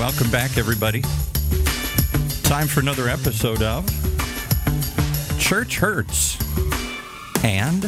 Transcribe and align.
welcome 0.00 0.30
back, 0.30 0.56
everybody. 0.56 1.02
Time 2.42 2.66
for 2.66 2.80
another 2.80 3.06
episode 3.06 3.62
of 3.62 3.86
Church 5.38 5.76
Hurts. 5.76 6.38
And 7.44 7.82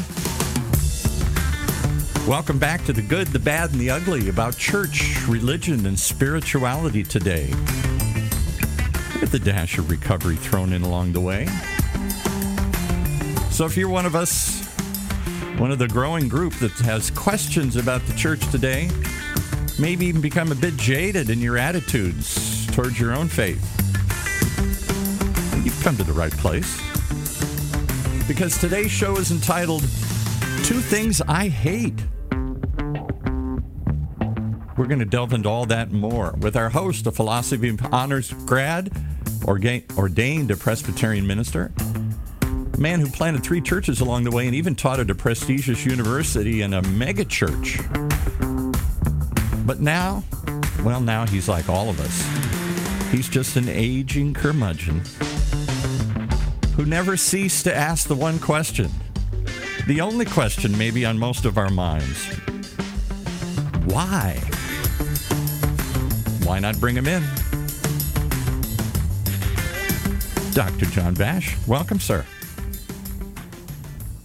welcome 2.29 2.59
back 2.59 2.85
to 2.85 2.93
the 2.93 3.01
good, 3.01 3.29
the 3.29 3.39
bad, 3.39 3.71
and 3.73 3.81
the 3.81 3.89
ugly 3.89 4.29
about 4.29 4.59
church, 4.59 5.27
religion, 5.27 5.87
and 5.87 5.99
spirituality 5.99 7.03
today. 7.03 7.49
With 9.19 9.31
the 9.31 9.41
dash 9.43 9.79
of 9.79 9.91
recovery 9.91 10.37
thrown 10.37 10.75
in 10.75 10.83
along 10.83 11.13
the 11.13 11.21
way. 11.21 11.47
So 13.50 13.64
if 13.64 13.75
you're 13.75 13.89
one 13.89 14.05
of 14.05 14.14
us, 14.14 14.63
one 15.57 15.72
of 15.72 15.79
the 15.79 15.89
growing 15.89 16.29
group 16.29 16.53
that 16.57 16.72
has 16.72 17.11
questions 17.11 17.77
about 17.77 18.05
the 18.05 18.13
church 18.13 18.47
today, 18.50 18.91
maybe 19.82 20.07
even 20.07 20.21
become 20.21 20.53
a 20.53 20.54
bit 20.54 20.77
jaded 20.77 21.29
in 21.29 21.41
your 21.41 21.59
attitudes 21.59 22.67
towards 22.68 23.00
your 23.00 23.13
own 23.13 23.27
faith, 23.27 23.61
you've 25.64 25.82
come 25.82 25.96
to 25.96 26.05
the 26.05 26.13
right 26.13 26.31
place. 26.35 26.81
Because 28.29 28.57
today's 28.58 28.93
show 28.93 29.17
is 29.17 29.32
entitled 29.32 29.81
Two 30.63 30.79
Things 30.79 31.21
I 31.22 31.49
Hate. 31.49 32.00
We're 34.77 34.86
going 34.86 35.00
to 35.00 35.05
delve 35.05 35.33
into 35.33 35.48
all 35.48 35.67
that 35.67 35.91
more 35.91 36.36
with 36.39 36.55
our 36.55 36.69
host, 36.69 37.08
a 37.08 37.11
philosophy 37.11 37.77
honors 37.91 38.33
grad, 38.47 38.97
ordained 39.48 40.50
a 40.53 40.56
Presbyterian 40.56 41.27
minister, 41.27 41.72
a 42.41 42.78
man 42.78 43.00
who 43.00 43.08
planted 43.08 43.42
three 43.42 43.61
churches 43.61 44.00
along 44.00 44.22
the 44.22 44.30
way 44.30 44.47
and 44.47 44.55
even 44.55 44.77
taught 44.77 45.00
at 45.00 45.10
a 45.10 45.14
prestigious 45.16 45.84
university 45.84 46.62
and 46.62 46.72
a 46.72 46.83
megachurch. 46.83 48.11
But 49.64 49.80
now, 49.80 50.24
well, 50.84 51.00
now 51.00 51.27
he's 51.27 51.48
like 51.48 51.68
all 51.68 51.88
of 51.88 52.00
us. 52.00 53.10
He's 53.10 53.28
just 53.28 53.56
an 53.56 53.69
aging 53.69 54.34
curmudgeon 54.34 55.02
who 56.77 56.86
never 56.86 57.16
ceased 57.16 57.64
to 57.64 57.74
ask 57.74 58.08
the 58.08 58.14
one 58.14 58.38
question, 58.38 58.91
the 59.86 60.00
only 60.00 60.24
question 60.24 60.77
maybe 60.78 61.04
on 61.04 61.19
most 61.19 61.44
of 61.44 61.58
our 61.58 61.70
minds 61.70 62.28
why? 63.92 64.41
Why 66.44 66.58
not 66.60 66.78
bring 66.80 66.97
him 66.97 67.06
in? 67.06 67.22
Dr. 70.52 70.86
John 70.86 71.14
Bash, 71.14 71.56
welcome, 71.66 72.00
sir. 72.00 72.24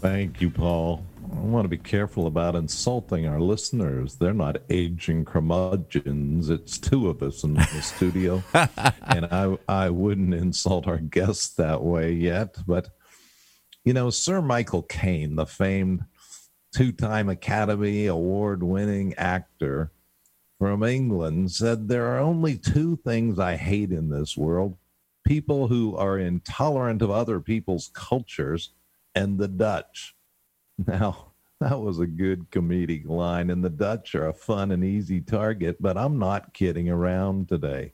Thank 0.02 0.42
you, 0.42 0.50
Paul. 0.50 1.07
I 1.38 1.50
want 1.50 1.66
to 1.66 1.70
be 1.70 1.78
careful 1.78 2.26
about 2.26 2.56
insulting 2.56 3.28
our 3.28 3.40
listeners. 3.40 4.16
They're 4.16 4.34
not 4.34 4.58
aging 4.72 5.26
curmudgeons. 5.26 6.50
It's 6.50 6.80
two 6.80 7.10
of 7.10 7.22
us 7.22 7.44
in 7.44 7.54
the 7.54 7.64
studio, 7.82 8.44
and 8.54 9.26
I 9.28 9.58
I 9.68 9.90
wouldn't 9.92 10.34
insult 10.34 10.88
our 10.88 10.98
guests 10.98 11.54
that 11.56 11.84
way 11.84 12.12
yet. 12.12 12.58
But 12.66 12.90
you 13.86 13.94
know, 13.94 14.10
Sir 14.10 14.42
Michael 14.42 14.82
Caine, 14.82 15.36
the 15.36 15.46
famed 15.46 16.06
two-time 16.76 17.30
Academy 17.30 18.08
Award-winning 18.08 19.14
actor 19.14 19.92
from 20.58 20.84
England, 20.84 21.52
said 21.52 21.88
there 21.88 22.08
are 22.08 22.20
only 22.20 22.58
two 22.58 22.98
things 23.06 23.38
I 23.38 23.58
hate 23.58 23.92
in 23.92 24.10
this 24.10 24.36
world: 24.36 24.76
people 25.26 25.68
who 25.68 25.96
are 25.96 26.18
intolerant 26.18 27.04
of 27.04 27.12
other 27.12 27.40
people's 27.40 27.92
cultures, 27.94 28.72
and 29.14 29.38
the 29.38 29.48
Dutch. 29.48 30.16
Now, 30.86 31.27
that 31.60 31.80
was 31.80 32.00
a 32.00 32.08
good 32.08 32.50
comedic 32.52 33.08
line, 33.08 33.50
and 33.50 33.64
the 33.64 33.70
Dutch 33.70 34.16
are 34.16 34.28
a 34.28 34.34
fun 34.34 34.72
and 34.72 34.84
easy 34.84 35.22
target, 35.22 35.78
but 35.80 35.98
I'm 35.98 36.20
not 36.20 36.54
kidding 36.54 36.90
around 36.90 37.50
today. 37.50 37.94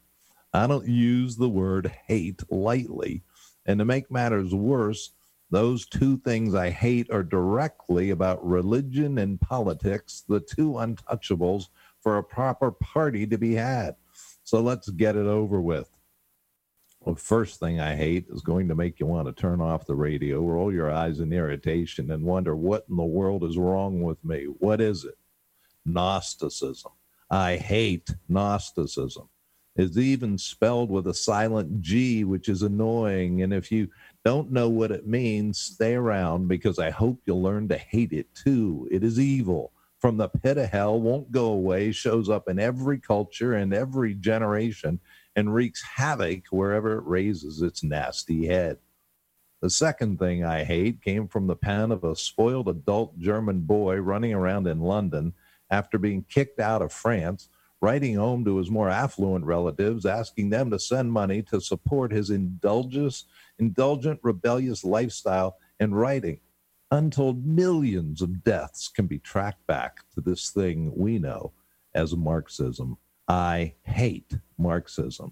I 0.53 0.68
don't 0.68 0.88
use 0.88 1.35
the 1.35 1.50
word 1.50 1.91
hate 2.07 2.41
lightly. 2.50 3.24
And 3.66 3.79
to 3.79 3.85
make 3.85 4.12
matters 4.12 4.53
worse, 4.53 5.12
those 5.50 5.85
two 5.85 6.18
things 6.18 6.56
I 6.56 6.72
hate 6.72 7.09
are 7.12 7.24
directly 7.24 8.09
about 8.09 8.46
religion 8.46 9.19
and 9.19 9.40
politics, 9.40 10.24
the 10.28 10.40
two 10.40 10.72
untouchables 10.72 11.68
for 12.01 12.18
a 12.18 12.24
proper 12.24 12.72
party 12.72 13.25
to 13.28 13.38
be 13.38 13.53
had. 13.53 13.95
So 14.44 14.62
let's 14.62 14.90
get 14.90 15.16
it 15.16 15.25
over 15.25 15.62
with. 15.62 15.90
The 17.06 17.16
first 17.16 17.59
thing 17.59 17.81
I 17.81 17.96
hate 17.96 18.28
is 18.30 18.41
going 18.41 18.69
to 18.69 18.75
make 18.75 19.00
you 19.00 19.06
want 19.06 19.28
to 19.28 19.34
turn 19.34 19.59
off 19.59 19.86
the 19.86 19.96
radio, 19.96 20.40
roll 20.40 20.72
your 20.72 20.90
eyes 20.90 21.19
in 21.19 21.34
irritation, 21.34 22.12
and 22.12 22.24
wonder 22.24 22.56
what 22.56 22.86
in 22.90 22.96
the 22.96 23.03
world 23.03 23.44
is 23.44 23.58
wrong 23.58 24.02
with 24.02 24.24
me. 24.24 24.46
What 24.46 24.80
is 24.80 25.03
it? 25.03 25.18
Gnosticism. 25.86 26.94
I 27.30 27.58
hate 27.58 28.09
Gnosticism. 28.30 29.28
It's 29.75 29.97
even 29.97 30.38
spelled 30.38 30.90
with 30.90 31.08
a 31.08 31.13
silent 31.13 31.81
G, 31.81 32.24
which 32.24 32.47
is 32.47 32.62
annoying. 32.62 33.42
And 33.42 33.53
if 33.53 33.72
you 33.72 33.90
don't 34.24 34.52
know 34.52 34.69
what 34.69 34.92
it 34.92 35.08
means, 35.08 35.59
stay 35.59 35.96
around 35.96 36.47
because 36.47 36.80
I 36.80 36.90
hope 36.92 37.19
you'll 37.25 37.42
learn 37.42 37.68
to 37.69 37.78
hate 37.78 38.13
it 38.13 38.28
too. 38.36 38.88
It 38.92 39.03
is 39.03 39.19
evil 39.19 39.74
from 40.00 40.18
the 40.18 40.30
pit 40.30 40.58
of 40.58 40.69
hell, 40.69 41.02
won't 41.02 41.31
go 41.31 41.46
away, 41.47 41.92
shows 41.92 42.30
up 42.30 42.47
in 42.47 42.59
every 42.59 43.00
culture 43.00 43.56
and 43.56 43.74
every 43.74 44.13
generation 44.13 45.00
and 45.35 45.53
wreaks 45.53 45.83
havoc 45.95 46.47
wherever 46.51 46.97
it 46.97 47.05
raises 47.05 47.61
its 47.61 47.83
nasty 47.83 48.47
head. 48.47 48.77
The 49.61 49.69
second 49.69 50.19
thing 50.19 50.44
I 50.44 50.63
hate 50.63 51.01
came 51.01 51.27
from 51.27 51.47
the 51.47 51.55
pen 51.55 51.91
of 51.91 52.03
a 52.03 52.16
spoiled 52.16 52.67
adult 52.67 53.17
German 53.17 53.61
boy 53.61 53.95
running 53.97 54.33
around 54.33 54.67
in 54.67 54.81
London 54.81 55.33
after 55.71 55.97
being 55.97 56.25
kicked 56.29 56.59
out 56.59 56.81
of 56.81 56.91
France, 56.91 57.49
writing 57.81 58.16
home 58.16 58.44
to 58.45 58.57
his 58.57 58.69
more 58.69 58.89
affluent 58.89 59.45
relatives, 59.45 60.05
asking 60.05 60.49
them 60.49 60.69
to 60.69 60.77
send 60.77 61.11
money 61.11 61.41
to 61.44 61.61
support 61.61 62.11
his 62.11 62.29
indulgent, 62.29 63.23
indulgent 63.57 64.19
rebellious 64.21 64.83
lifestyle 64.83 65.57
and 65.79 65.97
writing. 65.97 66.39
Untold 66.91 67.45
millions 67.45 68.21
of 68.21 68.44
deaths 68.44 68.88
can 68.88 69.07
be 69.07 69.17
tracked 69.17 69.65
back 69.65 70.01
to 70.13 70.21
this 70.21 70.51
thing 70.51 70.91
we 70.95 71.17
know 71.17 71.53
as 71.95 72.15
Marxism. 72.15 72.97
I 73.28 73.75
hate 73.84 74.34
Marxism. 74.57 75.31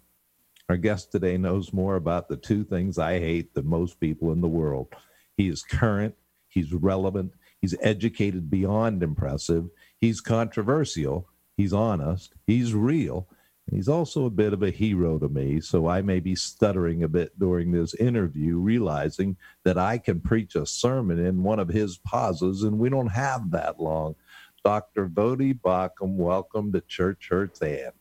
Our 0.70 0.78
guest 0.78 1.12
today 1.12 1.38
knows 1.38 1.74
more 1.74 1.98
about 1.98 2.30
the 2.30 2.38
two 2.38 2.64
things 2.64 2.98
I 2.98 3.20
hate 3.20 3.54
than 3.54 3.68
most 3.68 4.00
people 4.00 4.32
in 4.32 4.40
the 4.40 4.48
world. 4.48 4.88
He 5.36 5.50
is 5.50 5.64
current, 5.64 6.16
he's 6.48 6.72
relevant, 6.72 7.34
he's 7.60 7.76
educated 7.82 8.50
beyond 8.50 9.04
impressive, 9.04 9.70
he's 10.00 10.22
controversial, 10.22 11.28
he's 11.58 11.74
honest, 11.74 12.34
he's 12.48 12.74
real, 12.74 13.28
and 13.68 13.76
he's 13.76 13.90
also 13.90 14.26
a 14.26 14.30
bit 14.30 14.54
of 14.54 14.64
a 14.64 14.72
hero 14.72 15.20
to 15.20 15.28
me. 15.28 15.60
So 15.60 15.88
I 15.88 16.02
may 16.02 16.20
be 16.20 16.36
stuttering 16.36 17.04
a 17.04 17.10
bit 17.10 17.38
during 17.38 17.72
this 17.72 17.94
interview, 17.96 18.58
realizing 18.58 19.36
that 19.66 19.78
I 19.78 19.98
can 19.98 20.22
preach 20.22 20.56
a 20.56 20.66
sermon 20.66 21.20
in 21.20 21.44
one 21.44 21.60
of 21.60 21.68
his 21.68 21.98
pauses, 21.98 22.64
and 22.64 22.80
we 22.80 22.90
don't 22.90 23.12
have 23.12 23.52
that 23.52 23.80
long. 23.80 24.16
Dr. 24.64 25.08
Voddie 25.08 25.60
Baucham, 25.60 26.16
welcome 26.16 26.72
to 26.72 26.82
Church 26.82 27.30
Hurts 27.30 27.62
and. 27.62 27.92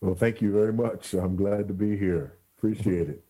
Well, 0.00 0.14
thank 0.14 0.42
you 0.42 0.52
very 0.52 0.72
much. 0.72 1.14
I'm 1.14 1.36
glad 1.36 1.68
to 1.68 1.74
be 1.74 1.96
here. 1.96 2.38
Appreciate 2.58 3.08
it. 3.08 3.24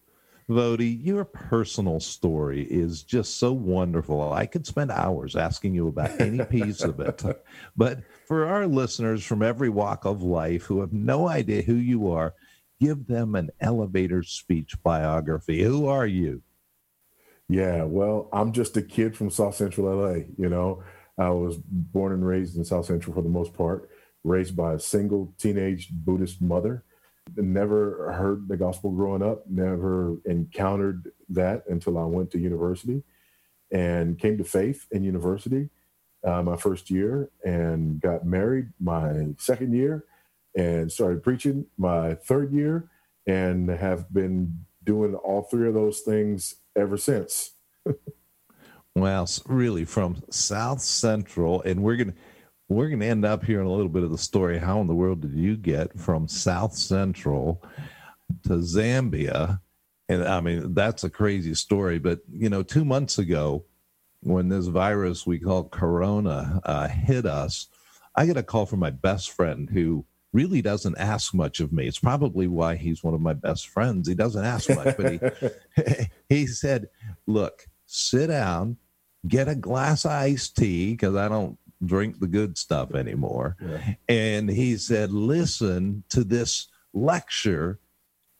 Voddie, 0.48 1.02
your 1.02 1.24
personal 1.24 2.00
story 2.00 2.62
is 2.64 3.02
just 3.02 3.38
so 3.38 3.52
wonderful. 3.52 4.32
I 4.32 4.46
could 4.46 4.66
spend 4.66 4.90
hours 4.90 5.36
asking 5.36 5.74
you 5.74 5.88
about 5.88 6.20
any 6.20 6.44
piece 6.44 6.82
of 6.82 7.00
it. 7.00 7.22
But 7.76 8.00
for 8.26 8.46
our 8.46 8.66
listeners 8.66 9.24
from 9.24 9.42
every 9.42 9.68
walk 9.68 10.04
of 10.04 10.22
life 10.22 10.64
who 10.64 10.80
have 10.80 10.92
no 10.92 11.28
idea 11.28 11.62
who 11.62 11.76
you 11.76 12.10
are, 12.10 12.34
give 12.80 13.06
them 13.06 13.34
an 13.36 13.50
elevator 13.60 14.22
speech 14.22 14.74
biography. 14.82 15.62
Who 15.62 15.86
are 15.86 16.06
you? 16.06 16.42
Yeah, 17.48 17.84
well, 17.84 18.28
I'm 18.32 18.52
just 18.52 18.76
a 18.76 18.82
kid 18.82 19.16
from 19.16 19.30
South 19.30 19.54
Central 19.54 19.94
LA. 19.94 20.24
You 20.36 20.48
know, 20.48 20.82
I 21.18 21.30
was 21.30 21.56
born 21.56 22.12
and 22.12 22.26
raised 22.26 22.56
in 22.56 22.64
South 22.64 22.86
Central 22.86 23.14
for 23.14 23.22
the 23.22 23.28
most 23.28 23.54
part, 23.54 23.88
raised 24.24 24.56
by 24.56 24.74
a 24.74 24.78
single 24.80 25.32
teenage 25.38 25.88
Buddhist 25.90 26.40
mother. 26.40 26.84
Never 27.36 28.12
heard 28.12 28.48
the 28.48 28.56
gospel 28.56 28.90
growing 28.90 29.22
up, 29.22 29.48
never 29.48 30.16
encountered 30.26 31.12
that 31.30 31.64
until 31.68 31.98
I 31.98 32.04
went 32.04 32.30
to 32.32 32.38
university 32.38 33.02
and 33.70 34.18
came 34.18 34.36
to 34.38 34.44
faith 34.44 34.86
in 34.90 35.04
university 35.04 35.70
uh, 36.24 36.42
my 36.42 36.56
first 36.56 36.90
year 36.90 37.30
and 37.44 38.00
got 38.00 38.24
married 38.24 38.68
my 38.80 39.26
second 39.38 39.74
year 39.74 40.04
and 40.56 40.90
started 40.90 41.22
preaching 41.22 41.66
my 41.76 42.14
third 42.14 42.52
year 42.52 42.88
and 43.26 43.68
have 43.68 44.12
been 44.12 44.64
doing 44.84 45.14
all 45.14 45.42
three 45.42 45.68
of 45.68 45.74
those 45.74 46.00
things 46.00 46.56
ever 46.76 46.96
since. 46.96 47.53
Well, 48.96 49.28
really 49.46 49.84
from 49.84 50.22
South 50.30 50.80
Central, 50.80 51.62
and 51.62 51.82
we're 51.82 51.96
gonna 51.96 52.14
we're 52.68 52.88
gonna 52.88 53.04
end 53.04 53.24
up 53.24 53.44
here 53.44 53.60
in 53.60 53.66
a 53.66 53.72
little 53.72 53.88
bit 53.88 54.04
of 54.04 54.12
the 54.12 54.18
story. 54.18 54.56
How 54.58 54.80
in 54.80 54.86
the 54.86 54.94
world 54.94 55.20
did 55.20 55.34
you 55.34 55.56
get 55.56 55.98
from 55.98 56.28
South 56.28 56.74
Central 56.76 57.60
to 58.44 58.50
Zambia? 58.50 59.60
And 60.08 60.22
I 60.22 60.40
mean, 60.40 60.74
that's 60.74 61.02
a 61.02 61.10
crazy 61.10 61.54
story. 61.54 61.98
But 61.98 62.20
you 62.30 62.48
know, 62.48 62.62
two 62.62 62.84
months 62.84 63.18
ago, 63.18 63.64
when 64.20 64.48
this 64.48 64.66
virus 64.66 65.26
we 65.26 65.40
call 65.40 65.64
Corona 65.64 66.60
uh, 66.64 66.86
hit 66.86 67.26
us, 67.26 67.66
I 68.14 68.26
get 68.26 68.36
a 68.36 68.44
call 68.44 68.64
from 68.64 68.78
my 68.78 68.90
best 68.90 69.32
friend 69.32 69.68
who 69.68 70.06
really 70.32 70.62
doesn't 70.62 70.98
ask 70.98 71.34
much 71.34 71.58
of 71.58 71.72
me. 71.72 71.88
It's 71.88 71.98
probably 71.98 72.46
why 72.46 72.76
he's 72.76 73.02
one 73.02 73.14
of 73.14 73.20
my 73.20 73.34
best 73.34 73.68
friends. 73.68 74.06
He 74.06 74.14
doesn't 74.14 74.44
ask 74.44 74.68
much, 74.70 74.96
but 74.96 75.12
he 75.12 76.06
he 76.28 76.46
said, 76.46 76.90
"Look, 77.26 77.66
sit 77.86 78.28
down, 78.28 78.76
get 79.26 79.48
a 79.48 79.54
glass 79.54 80.04
of 80.04 80.12
iced 80.12 80.56
tea 80.56 80.92
because 80.92 81.16
I 81.16 81.28
don't 81.28 81.58
drink 81.84 82.20
the 82.20 82.26
good 82.26 82.58
stuff 82.58 82.94
anymore." 82.94 83.56
Yeah. 83.60 83.94
And 84.08 84.50
he 84.50 84.76
said, 84.76 85.12
"Listen 85.12 86.04
to 86.10 86.24
this 86.24 86.68
lecture 86.92 87.80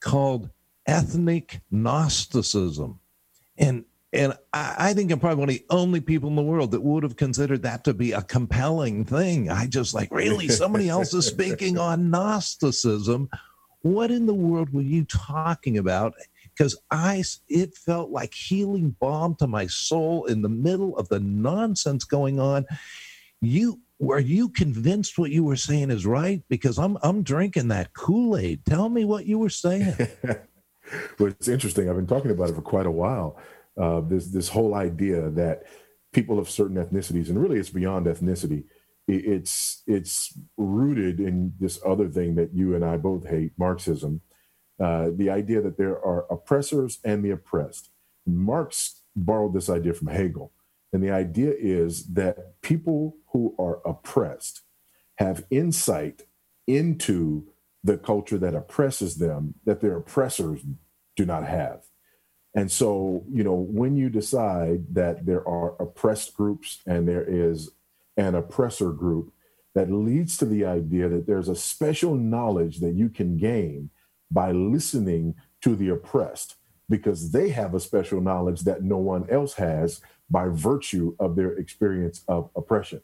called 0.00 0.50
Ethnic 0.86 1.60
Gnosticism." 1.70 3.00
And 3.56 3.84
and 4.14 4.32
I, 4.52 4.75
I, 4.78 4.94
think 4.94 5.10
I'm 5.10 5.19
probably 5.19 5.40
one 5.40 5.48
of 5.48 5.54
the 5.56 5.66
only 5.70 6.00
people 6.00 6.28
in 6.28 6.36
the 6.36 6.42
world 6.42 6.70
that 6.70 6.82
would 6.82 7.02
have 7.02 7.16
considered 7.16 7.62
that 7.62 7.82
to 7.84 7.94
be 7.94 8.12
a 8.12 8.22
compelling 8.22 9.04
thing. 9.04 9.50
I 9.50 9.66
just 9.66 9.92
like, 9.92 10.08
really, 10.12 10.48
somebody 10.48 10.88
else 10.88 11.12
is 11.12 11.26
speaking 11.34 11.78
on 11.78 12.10
Gnosticism. 12.10 13.28
What 13.82 14.12
in 14.12 14.26
the 14.26 14.34
world 14.34 14.72
were 14.72 14.82
you 14.82 15.04
talking 15.04 15.76
about? 15.76 16.14
Because 16.56 16.78
I, 16.90 17.22
it 17.48 17.74
felt 17.74 18.10
like 18.10 18.34
healing 18.34 18.96
balm 19.00 19.34
to 19.36 19.46
my 19.46 19.66
soul 19.66 20.26
in 20.26 20.42
the 20.42 20.48
middle 20.48 20.96
of 20.96 21.08
the 21.08 21.20
nonsense 21.20 22.04
going 22.04 22.38
on. 22.38 22.66
You 23.40 23.80
were 23.98 24.18
you 24.18 24.48
convinced 24.48 25.18
what 25.18 25.30
you 25.30 25.44
were 25.44 25.56
saying 25.56 25.90
is 25.90 26.06
right? 26.06 26.42
Because 26.48 26.78
I'm 26.78 26.96
I'm 27.02 27.22
drinking 27.22 27.68
that 27.68 27.92
Kool 27.92 28.36
Aid. 28.36 28.64
Tell 28.66 28.88
me 28.88 29.04
what 29.04 29.26
you 29.26 29.38
were 29.38 29.50
saying. 29.50 29.94
well, 30.24 31.28
it's 31.28 31.48
interesting. 31.48 31.88
I've 31.88 31.96
been 31.96 32.06
talking 32.06 32.30
about 32.30 32.50
it 32.50 32.54
for 32.54 32.62
quite 32.62 32.86
a 32.86 32.90
while 32.90 33.38
uh, 33.80 34.00
this 34.00 34.26
this 34.26 34.48
whole 34.48 34.74
idea 34.74 35.30
that 35.30 35.64
people 36.12 36.38
of 36.38 36.48
certain 36.48 36.76
ethnicities, 36.76 37.28
and 37.28 37.40
really 37.40 37.58
it's 37.58 37.70
beyond 37.70 38.06
ethnicity, 38.06 38.64
it's 39.08 39.82
it's 39.86 40.38
rooted 40.56 41.20
in 41.20 41.52
this 41.58 41.80
other 41.84 42.08
thing 42.08 42.36
that 42.36 42.54
you 42.54 42.74
and 42.74 42.84
I 42.84 42.96
both 42.96 43.28
hate, 43.28 43.52
Marxism. 43.58 44.20
Uh, 44.82 45.11
the 45.15 45.31
idea 45.31 45.61
that 45.61 45.79
there 45.79 46.05
are 46.05 46.26
oppressors 46.32 46.99
and 47.05 47.25
the 47.25 47.31
oppressed. 47.31 47.91
Marx 48.26 49.03
borrowed 49.15 49.55
this 49.55 49.71
idea 49.71 49.93
from 49.93 50.09
Hegel, 50.09 50.53
and 50.93 51.03
the 51.03 51.11
idea 51.11 51.53
is 51.56 52.06
that 52.15 52.61
people 52.62 53.17
who 53.32 53.55
are 53.59 53.81
oppressed 53.87 54.62
have 55.19 55.44
insight 55.50 56.23
into 56.67 57.47
the 57.85 57.99
culture 57.99 58.38
that 58.38 58.55
oppresses 58.55 59.17
them 59.17 59.55
that 59.65 59.81
their 59.81 59.97
oppressors 59.97 60.62
do 61.15 61.25
not 61.25 61.47
have. 61.47 61.85
And 62.55 62.71
so, 62.71 63.25
you 63.31 63.44
know, 63.44 63.55
when 63.55 63.97
you 63.97 64.09
decide 64.09 64.94
that 64.94 65.26
there 65.26 65.47
are 65.47 65.81
oppressed 65.81 66.35
groups 66.35 66.81
and 66.87 67.06
there 67.06 67.25
is 67.25 67.71
an 68.17 68.35
oppressor 68.35 68.91
group, 68.91 69.32
that 69.75 69.91
leads 69.91 70.37
to 70.38 70.44
the 70.44 70.65
idea 70.65 71.09
that 71.09 71.26
there's 71.26 71.49
a 71.49 71.56
special 71.56 72.15
knowledge 72.15 72.79
that 72.79 72.94
you 72.94 73.09
can 73.09 73.37
gain 73.37 73.91
by 74.31 74.53
listening 74.53 75.35
to 75.62 75.76
the 75.76 75.88
oppressed 75.91 76.56
because 76.88 77.31
they 77.31 77.49
have 77.50 77.75
a 77.75 77.81
special 77.81 78.21
knowledge 78.21 78.61
that 78.62 78.82
no 78.82 78.99
one 78.99 79.29
else 79.31 79.55
has 79.55 80.00
by 80.31 80.49
virtue 80.49 81.15
of 81.19 81.37
their 81.37 81.53
experience 81.53 82.23
of 82.29 82.50
oppression. 82.56 83.00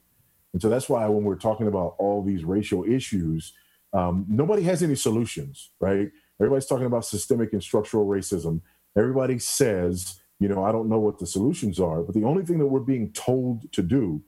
And 0.53 0.61
so 0.61 0.69
that's 0.69 0.89
why 0.89 1.07
when 1.07 1.25
we're 1.25 1.37
talking 1.37 1.67
about 1.67 1.95
all 1.99 2.23
these 2.23 2.45
racial 2.45 2.85
issues, 2.85 3.53
um, 3.93 4.27
nobody 4.29 4.63
has 4.65 4.83
any 4.83 4.95
solutions, 4.97 5.71
right? 5.81 6.11
Everybody's 6.41 6.67
talking 6.67 6.87
about 6.87 7.05
systemic 7.05 7.53
and 7.53 7.63
structural 7.63 8.07
racism. 8.07 8.61
Everybody 8.97 9.39
says, 9.39 10.21
you 10.39 10.49
know, 10.49 10.65
I 10.65 10.73
don't 10.73 10.89
know 10.89 10.99
what 10.99 11.19
the 11.19 11.27
solutions 11.27 11.79
are, 11.79 12.03
but 12.03 12.15
the 12.15 12.25
only 12.25 12.45
thing 12.45 12.59
that 12.59 12.67
we're 12.67 12.81
being 12.81 13.13
told 13.13 13.71
to 13.73 13.83
do 13.83 14.23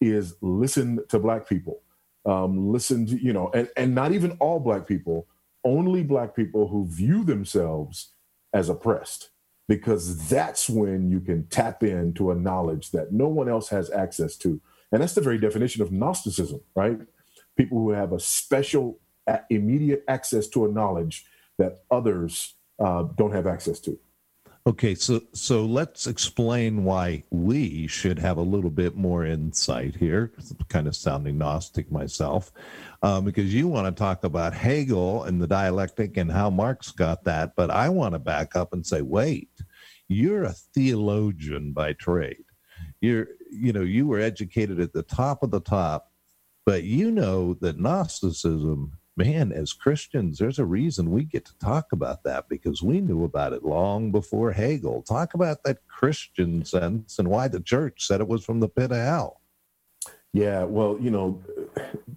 is 0.00 0.34
listen 0.40 1.00
to 1.08 1.18
Black 1.18 1.48
people. 1.48 1.82
Um, 2.24 2.72
listen 2.72 3.06
to, 3.06 3.22
you 3.22 3.32
know, 3.32 3.50
and, 3.54 3.68
and 3.76 3.94
not 3.94 4.12
even 4.12 4.32
all 4.32 4.60
Black 4.60 4.86
people, 4.86 5.26
only 5.66 6.02
Black 6.02 6.34
people 6.34 6.68
who 6.68 6.86
view 6.86 7.24
themselves 7.24 8.12
as 8.52 8.68
oppressed, 8.68 9.30
because 9.68 10.28
that's 10.28 10.70
when 10.70 11.10
you 11.10 11.20
can 11.20 11.46
tap 11.48 11.82
into 11.82 12.30
a 12.30 12.34
knowledge 12.34 12.92
that 12.92 13.12
no 13.12 13.26
one 13.26 13.48
else 13.48 13.68
has 13.70 13.90
access 13.90 14.36
to. 14.36 14.60
And 14.92 15.02
that's 15.02 15.14
the 15.14 15.20
very 15.20 15.38
definition 15.38 15.82
of 15.82 15.90
Gnosticism, 15.90 16.60
right? 16.76 16.98
People 17.56 17.78
who 17.78 17.90
have 17.90 18.12
a 18.12 18.20
special, 18.20 19.00
immediate 19.50 20.04
access 20.06 20.46
to 20.48 20.64
a 20.64 20.68
knowledge 20.68 21.26
that 21.58 21.82
others 21.90 22.54
uh, 22.78 23.02
don't 23.18 23.32
have 23.32 23.48
access 23.48 23.80
to. 23.80 23.98
Okay, 24.66 24.96
so 24.96 25.20
so 25.32 25.64
let's 25.64 26.08
explain 26.08 26.82
why 26.82 27.22
we 27.30 27.86
should 27.86 28.18
have 28.18 28.36
a 28.36 28.42
little 28.42 28.70
bit 28.70 28.96
more 28.96 29.24
insight 29.24 29.94
here. 29.94 30.32
Kind 30.68 30.88
of 30.88 30.96
sounding 30.96 31.38
Gnostic 31.38 31.92
myself, 31.92 32.50
um, 33.00 33.24
because 33.24 33.54
you 33.54 33.68
want 33.68 33.86
to 33.86 33.96
talk 33.96 34.24
about 34.24 34.54
Hegel 34.54 35.22
and 35.22 35.40
the 35.40 35.46
dialectic 35.46 36.16
and 36.16 36.32
how 36.32 36.50
Marx 36.50 36.90
got 36.90 37.22
that, 37.24 37.54
but 37.54 37.70
I 37.70 37.88
want 37.90 38.14
to 38.14 38.18
back 38.18 38.56
up 38.56 38.72
and 38.72 38.84
say, 38.84 39.02
wait, 39.02 39.50
you're 40.08 40.42
a 40.42 40.52
theologian 40.74 41.70
by 41.70 41.92
trade. 41.92 42.44
You're 43.00 43.28
you 43.48 43.72
know 43.72 43.82
you 43.82 44.08
were 44.08 44.18
educated 44.18 44.80
at 44.80 44.92
the 44.92 45.04
top 45.04 45.44
of 45.44 45.52
the 45.52 45.60
top, 45.60 46.10
but 46.64 46.82
you 46.82 47.12
know 47.12 47.54
that 47.60 47.78
Gnosticism 47.78 48.98
man, 49.16 49.50
as 49.52 49.72
Christians, 49.72 50.38
there's 50.38 50.58
a 50.58 50.64
reason 50.64 51.10
we 51.10 51.24
get 51.24 51.44
to 51.46 51.58
talk 51.58 51.92
about 51.92 52.22
that 52.24 52.48
because 52.48 52.82
we 52.82 53.00
knew 53.00 53.24
about 53.24 53.52
it 53.52 53.64
long 53.64 54.12
before 54.12 54.52
Hegel. 54.52 55.02
Talk 55.02 55.34
about 55.34 55.62
that 55.64 55.86
Christian 55.88 56.64
sense 56.64 57.18
and 57.18 57.28
why 57.28 57.48
the 57.48 57.60
church 57.60 58.06
said 58.06 58.20
it 58.20 58.28
was 58.28 58.44
from 58.44 58.60
the 58.60 58.68
pit 58.68 58.92
of 58.92 58.98
hell. 58.98 59.40
Yeah, 60.32 60.64
well, 60.64 60.98
you 61.00 61.10
know, 61.10 61.42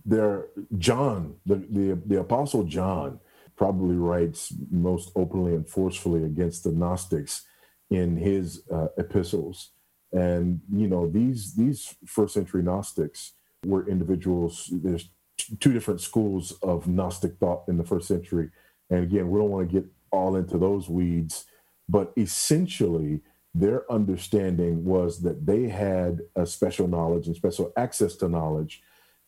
there 0.05 0.47
John, 0.77 1.35
the, 1.45 1.55
the 1.55 2.01
the 2.05 2.19
apostle 2.19 2.65
John 2.65 3.19
probably 3.55 3.95
writes 3.95 4.53
most 4.69 5.11
openly 5.15 5.53
and 5.53 5.67
forcefully 5.67 6.25
against 6.25 6.65
the 6.65 6.71
Gnostics 6.71 7.45
in 7.89 8.17
his 8.17 8.63
uh, 8.73 8.87
epistles. 8.97 9.71
And 10.11 10.59
you 10.69 10.87
know, 10.87 11.07
these 11.07 11.55
these 11.55 11.95
first 12.05 12.33
century 12.33 12.61
Gnostics 12.61 13.33
were 13.65 13.87
individuals. 13.87 14.69
There's 14.71 15.09
two 15.59 15.73
different 15.73 16.01
schools 16.01 16.53
of 16.61 16.87
Gnostic 16.87 17.37
thought 17.37 17.63
in 17.67 17.77
the 17.77 17.83
first 17.83 18.07
century. 18.07 18.49
And 18.89 19.03
again, 19.03 19.29
we 19.29 19.39
don't 19.39 19.49
want 19.51 19.69
to 19.69 19.73
get 19.81 19.85
all 20.11 20.35
into 20.35 20.57
those 20.57 20.89
weeds, 20.89 21.45
but 21.87 22.11
essentially, 22.17 23.21
their 23.53 23.91
understanding 23.91 24.85
was 24.85 25.21
that 25.21 25.45
they 25.45 25.67
had 25.69 26.21
a 26.35 26.45
special 26.45 26.87
knowledge 26.87 27.27
and 27.27 27.35
special 27.35 27.73
access 27.75 28.15
to 28.17 28.29
knowledge, 28.29 28.81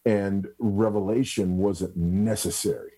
and 0.05 0.47
revelation 0.59 1.57
wasn't 1.57 1.95
necessary. 1.97 2.91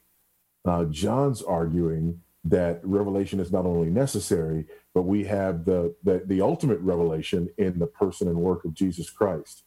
Uh, 0.65 0.85
John's 0.85 1.41
arguing 1.41 2.21
that 2.45 2.79
revelation 2.83 3.39
is 3.39 3.51
not 3.51 3.65
only 3.65 3.89
necessary, 3.89 4.65
but 4.93 5.03
we 5.03 5.23
have 5.23 5.65
the, 5.65 5.95
the, 6.03 6.23
the 6.25 6.41
ultimate 6.41 6.79
revelation 6.79 7.49
in 7.57 7.79
the 7.79 7.87
person 7.87 8.27
and 8.27 8.37
work 8.37 8.65
of 8.65 8.73
Jesus 8.73 9.09
Christ. 9.09 9.63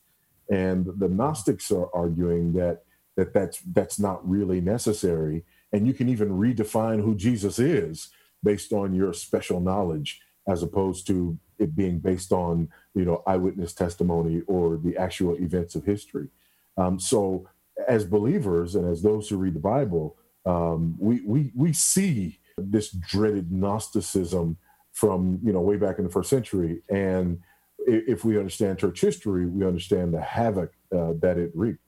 And 0.51 0.87
the 0.99 1.09
Gnostics 1.09 1.73
are 1.73 1.89
arguing 1.95 2.53
that 2.53 2.85
that 3.17 3.33
that's 3.33 3.61
that's 3.73 3.99
not 3.99 4.27
really 4.29 4.61
necessary. 4.61 5.45
And 5.73 5.87
you 5.87 5.95
can 5.95 6.09
even 6.09 6.31
redefine 6.31 7.03
who 7.03 7.15
jesus 7.15 7.59
is 7.59 8.09
based 8.43 8.73
on 8.73 8.95
your 8.95 9.13
special 9.13 9.61
knowledge 9.61 10.21
as 10.49 10.63
opposed 10.63 11.07
to 11.09 11.39
it 11.59 11.75
being 11.75 11.99
based 11.99 12.33
on 12.33 12.69
you 12.95 13.05
know 13.05 13.23
eyewitness 13.27 13.73
testimony 13.73 14.43
or 14.47 14.77
the 14.77 14.97
actual 14.97 15.35
events 15.37 15.75
of 15.75 15.85
history. 15.85 16.29
Um, 16.77 17.01
so 17.01 17.49
as 17.89 18.05
believers 18.05 18.75
and 18.75 18.91
as 18.91 19.03
those 19.03 19.29
who 19.29 19.37
read 19.37 19.55
the 19.55 19.61
bible 19.61 20.17
um, 20.47 20.95
we, 20.99 21.21
we 21.23 21.53
we 21.55 21.73
see 21.73 22.39
this 22.57 22.91
dreaded 22.91 23.53
gnosticism 23.53 24.57
from 24.93 25.41
you 25.43 25.53
know 25.53 25.61
way 25.61 25.77
back 25.77 25.99
in 25.99 26.05
the 26.05 26.11
first 26.11 26.31
century. 26.31 26.83
And 26.89 27.41
if 27.87 28.25
we 28.25 28.39
understand 28.39 28.79
church 28.79 29.01
history 29.01 29.47
we 29.47 29.67
understand 29.67 30.15
the 30.15 30.21
havoc 30.21 30.73
uh, 30.97 31.13
that 31.21 31.37
it 31.37 31.51
wreaked 31.55 31.81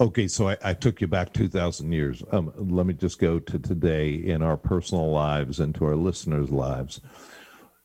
Okay, 0.00 0.28
so 0.28 0.48
I, 0.48 0.56
I, 0.62 0.74
took 0.74 1.00
you 1.00 1.06
back 1.06 1.32
2,000 1.32 1.90
years. 1.92 2.22
Um, 2.32 2.52
let 2.56 2.86
me 2.86 2.94
just 2.94 3.18
go 3.18 3.38
to 3.38 3.58
today 3.58 4.14
in 4.14 4.42
our 4.42 4.56
personal 4.56 5.10
lives 5.10 5.60
and 5.60 5.74
to 5.76 5.84
our 5.86 5.96
listeners' 5.96 6.50
lives. 6.50 7.00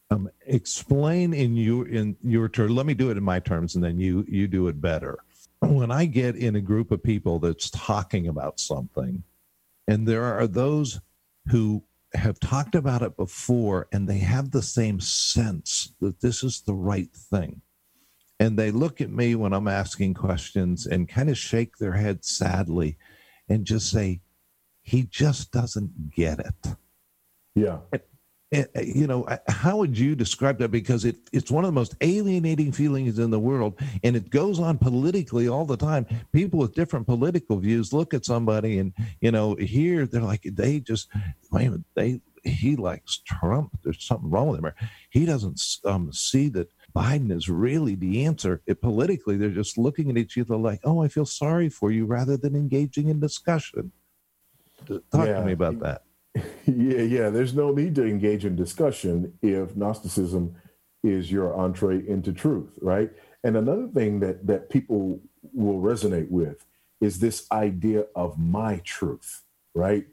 Um, 0.09 0.29
explain 0.45 1.33
in 1.33 1.55
your 1.55 1.87
in 1.87 2.17
your 2.21 2.49
terms. 2.49 2.71
Let 2.71 2.85
me 2.85 2.93
do 2.93 3.09
it 3.11 3.17
in 3.17 3.23
my 3.23 3.39
terms, 3.39 3.75
and 3.75 3.83
then 3.83 3.97
you 3.97 4.25
you 4.27 4.47
do 4.47 4.67
it 4.67 4.81
better. 4.81 5.19
When 5.59 5.89
I 5.89 6.05
get 6.05 6.35
in 6.35 6.55
a 6.55 6.61
group 6.61 6.91
of 6.91 7.01
people 7.01 7.39
that's 7.39 7.69
talking 7.69 8.27
about 8.27 8.59
something, 8.59 9.23
and 9.87 10.05
there 10.05 10.25
are 10.25 10.47
those 10.47 10.99
who 11.47 11.83
have 12.13 12.41
talked 12.41 12.75
about 12.75 13.01
it 13.03 13.15
before, 13.15 13.87
and 13.93 14.05
they 14.07 14.17
have 14.17 14.51
the 14.51 14.61
same 14.61 14.99
sense 14.99 15.93
that 16.01 16.19
this 16.19 16.43
is 16.43 16.61
the 16.61 16.73
right 16.73 17.13
thing 17.13 17.61
and 18.41 18.57
they 18.57 18.71
look 18.71 19.01
at 19.01 19.11
me 19.11 19.35
when 19.35 19.53
I'm 19.53 19.67
asking 19.67 20.15
questions 20.15 20.87
and 20.87 21.07
kind 21.07 21.29
of 21.29 21.37
shake 21.37 21.77
their 21.77 21.91
head 21.91 22.25
sadly 22.25 22.97
and 23.47 23.65
just 23.65 23.91
say, 23.91 24.21
he 24.81 25.03
just 25.03 25.51
doesn't 25.51 26.09
get 26.09 26.39
it. 26.39 26.75
Yeah. 27.53 27.77
Eh, 28.51 28.63
eh, 28.73 28.81
you 28.81 29.05
know, 29.05 29.27
how 29.47 29.77
would 29.77 29.95
you 29.95 30.15
describe 30.15 30.57
that? 30.57 30.69
Because 30.69 31.05
it, 31.05 31.17
it's 31.31 31.51
one 31.51 31.63
of 31.63 31.67
the 31.67 31.79
most 31.79 31.95
alienating 32.01 32.71
feelings 32.71 33.19
in 33.19 33.29
the 33.29 33.39
world, 33.39 33.79
and 34.03 34.15
it 34.15 34.31
goes 34.31 34.59
on 34.59 34.79
politically 34.79 35.47
all 35.47 35.65
the 35.65 35.77
time. 35.77 36.07
People 36.33 36.57
with 36.57 36.73
different 36.73 37.05
political 37.05 37.57
views 37.57 37.93
look 37.93 38.11
at 38.11 38.25
somebody, 38.25 38.79
and 38.79 38.91
you 39.21 39.29
know, 39.31 39.53
here 39.53 40.07
they're 40.07 40.19
like 40.19 40.41
they 40.43 40.79
just, 40.79 41.09
man, 41.51 41.85
they 41.95 42.19
he 42.43 42.75
likes 42.75 43.19
Trump. 43.19 43.77
There's 43.83 44.03
something 44.03 44.31
wrong 44.31 44.47
with 44.47 44.63
him. 44.63 44.73
He 45.11 45.25
doesn't 45.25 45.61
um, 45.85 46.11
see 46.11 46.49
that 46.49 46.69
Biden 46.95 47.31
is 47.31 47.49
really 47.49 47.95
the 47.95 48.25
answer. 48.25 48.61
It, 48.65 48.81
politically, 48.81 49.37
they're 49.37 49.49
just 49.49 49.77
looking 49.77 50.09
at 50.09 50.17
each 50.17 50.37
other 50.37 50.57
like, 50.57 50.79
"Oh, 50.83 51.01
I 51.01 51.07
feel 51.07 51.25
sorry 51.25 51.69
for 51.69 51.91
you," 51.91 52.05
rather 52.05 52.37
than 52.37 52.55
engaging 52.55 53.09
in 53.09 53.19
discussion. 53.19 53.91
Talk 54.87 55.01
yeah. 55.27 55.39
to 55.39 55.45
me 55.45 55.53
about 55.53 55.79
that. 55.79 56.03
Yeah, 56.65 57.01
yeah. 57.01 57.29
There's 57.29 57.53
no 57.53 57.71
need 57.71 57.93
to 57.95 58.05
engage 58.05 58.45
in 58.45 58.55
discussion 58.55 59.33
if 59.41 59.75
Gnosticism 59.75 60.55
is 61.03 61.29
your 61.29 61.53
entree 61.53 62.07
into 62.07 62.31
truth, 62.31 62.79
right? 62.81 63.11
And 63.43 63.57
another 63.57 63.87
thing 63.87 64.21
that 64.21 64.47
that 64.47 64.69
people 64.69 65.19
will 65.53 65.81
resonate 65.81 66.29
with 66.29 66.63
is 67.01 67.19
this 67.19 67.47
idea 67.51 68.05
of 68.15 68.39
my 68.39 68.77
truth, 68.85 69.41
right? 69.73 70.05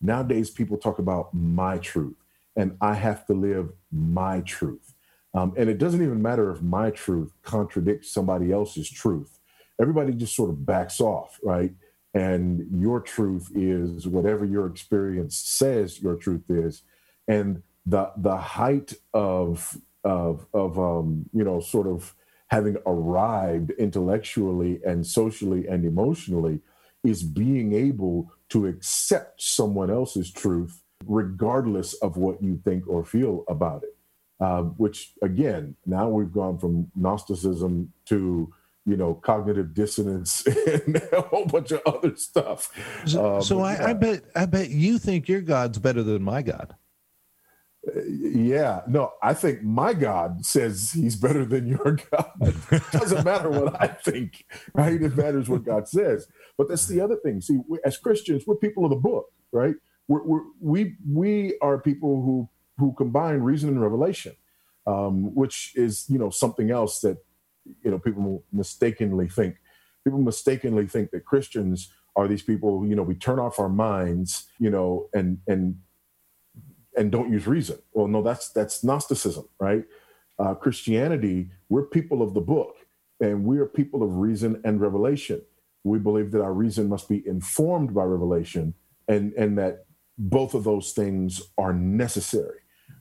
Nowadays, 0.00 0.50
people 0.50 0.78
talk 0.78 0.98
about 0.98 1.32
my 1.34 1.78
truth, 1.78 2.16
and 2.56 2.76
I 2.80 2.94
have 2.94 3.26
to 3.26 3.34
live 3.34 3.70
my 3.92 4.40
truth. 4.40 4.94
Um, 5.34 5.54
and 5.56 5.70
it 5.70 5.78
doesn't 5.78 6.02
even 6.02 6.20
matter 6.20 6.50
if 6.50 6.60
my 6.60 6.90
truth 6.90 7.32
contradicts 7.42 8.12
somebody 8.12 8.52
else's 8.52 8.90
truth. 8.90 9.38
Everybody 9.80 10.12
just 10.12 10.34
sort 10.34 10.50
of 10.50 10.66
backs 10.66 11.00
off, 11.00 11.38
right? 11.42 11.72
And 12.14 12.66
your 12.72 13.00
truth 13.00 13.50
is 13.54 14.06
whatever 14.08 14.44
your 14.44 14.66
experience 14.66 15.36
says 15.36 16.02
your 16.02 16.16
truth 16.16 16.50
is. 16.50 16.82
And 17.28 17.62
the 17.86 18.10
the 18.16 18.36
height 18.36 18.94
of 19.14 19.78
of 20.04 20.46
of 20.52 20.78
um, 20.78 21.26
you 21.32 21.44
know 21.44 21.60
sort 21.60 21.86
of 21.86 22.14
having 22.48 22.76
arrived 22.84 23.70
intellectually 23.78 24.80
and 24.84 25.06
socially 25.06 25.66
and 25.66 25.84
emotionally 25.84 26.60
is 27.04 27.22
being 27.22 27.72
able 27.72 28.32
to 28.48 28.66
accept 28.66 29.40
someone 29.40 29.90
else's 29.90 30.30
truth 30.30 30.82
regardless 31.06 31.94
of 31.94 32.16
what 32.16 32.42
you 32.42 32.60
think 32.64 32.86
or 32.88 33.04
feel 33.04 33.44
about 33.48 33.82
it 33.82 33.96
uh, 34.40 34.62
which 34.62 35.12
again, 35.22 35.76
now 35.86 36.08
we've 36.08 36.32
gone 36.32 36.58
from 36.58 36.90
Gnosticism 36.96 37.92
to 38.06 38.52
you 38.86 38.96
know 38.96 39.14
cognitive 39.14 39.74
dissonance 39.74 40.46
and 40.66 40.96
a 41.12 41.20
whole 41.22 41.46
bunch 41.46 41.72
of 41.72 41.82
other 41.86 42.16
stuff. 42.16 42.70
So, 43.06 43.36
um, 43.36 43.42
so 43.42 43.60
I, 43.60 43.74
yeah. 43.74 43.86
I, 43.86 43.92
bet 43.92 44.24
I 44.34 44.46
bet 44.46 44.70
you 44.70 44.98
think 44.98 45.28
your 45.28 45.42
God's 45.42 45.78
better 45.78 46.02
than 46.02 46.22
my 46.22 46.42
God. 46.42 46.74
Uh, 47.86 48.00
yeah, 48.06 48.80
no, 48.88 49.12
I 49.22 49.34
think 49.34 49.62
my 49.62 49.92
God 49.92 50.44
says 50.44 50.92
he's 50.92 51.16
better 51.16 51.44
than 51.44 51.66
your 51.66 51.98
God. 52.10 52.32
it 52.40 52.82
doesn't 52.92 53.24
matter 53.24 53.50
what 53.50 53.80
I 53.80 53.88
think, 53.88 54.44
right? 54.74 55.00
It 55.00 55.16
matters 55.16 55.48
what 55.48 55.64
God 55.64 55.88
says. 55.88 56.26
But 56.56 56.68
that's 56.68 56.86
the 56.86 57.00
other 57.00 57.16
thing. 57.16 57.40
See, 57.40 57.58
we, 57.68 57.78
as 57.84 57.98
Christians, 57.98 58.44
we're 58.46 58.56
people 58.56 58.84
of 58.84 58.90
the 58.90 58.96
book, 58.96 59.26
right? 59.52 59.74
We're, 60.08 60.24
we're, 60.24 60.42
we 60.60 60.96
we 61.08 61.58
are 61.60 61.78
people 61.78 62.22
who 62.22 62.48
who 62.80 62.92
combine 62.94 63.40
reason 63.40 63.68
and 63.68 63.82
revelation, 63.82 64.34
um, 64.86 65.34
which 65.34 65.72
is 65.76 66.06
you 66.08 66.18
know 66.18 66.30
something 66.30 66.70
else 66.70 67.00
that 67.00 67.18
you 67.84 67.90
know 67.90 67.98
people 67.98 68.44
mistakenly 68.52 69.28
think. 69.28 69.56
People 70.02 70.20
mistakenly 70.20 70.86
think 70.86 71.10
that 71.10 71.26
Christians 71.26 71.92
are 72.16 72.26
these 72.26 72.42
people. 72.42 72.86
You 72.86 72.96
know, 72.96 73.02
we 73.02 73.14
turn 73.14 73.38
off 73.38 73.60
our 73.60 73.68
minds, 73.68 74.48
you 74.58 74.70
know, 74.70 75.08
and 75.14 75.38
and 75.46 75.76
and 76.96 77.12
don't 77.12 77.30
use 77.32 77.46
reason. 77.46 77.78
Well, 77.92 78.08
no, 78.08 78.22
that's 78.22 78.50
that's 78.50 78.82
Gnosticism, 78.82 79.48
right? 79.60 79.84
Uh, 80.38 80.54
Christianity, 80.54 81.50
we're 81.68 81.84
people 81.84 82.22
of 82.22 82.34
the 82.34 82.40
book, 82.40 82.76
and 83.20 83.44
we 83.44 83.58
are 83.58 83.66
people 83.66 84.02
of 84.02 84.16
reason 84.16 84.60
and 84.64 84.80
revelation. 84.80 85.42
We 85.84 85.98
believe 85.98 86.30
that 86.32 86.42
our 86.42 86.54
reason 86.54 86.88
must 86.88 87.08
be 87.08 87.22
informed 87.26 87.94
by 87.94 88.04
revelation, 88.04 88.74
and 89.06 89.32
and 89.34 89.58
that 89.58 89.84
both 90.18 90.54
of 90.54 90.64
those 90.64 90.92
things 90.92 91.42
are 91.56 91.72
necessary. 91.72 92.59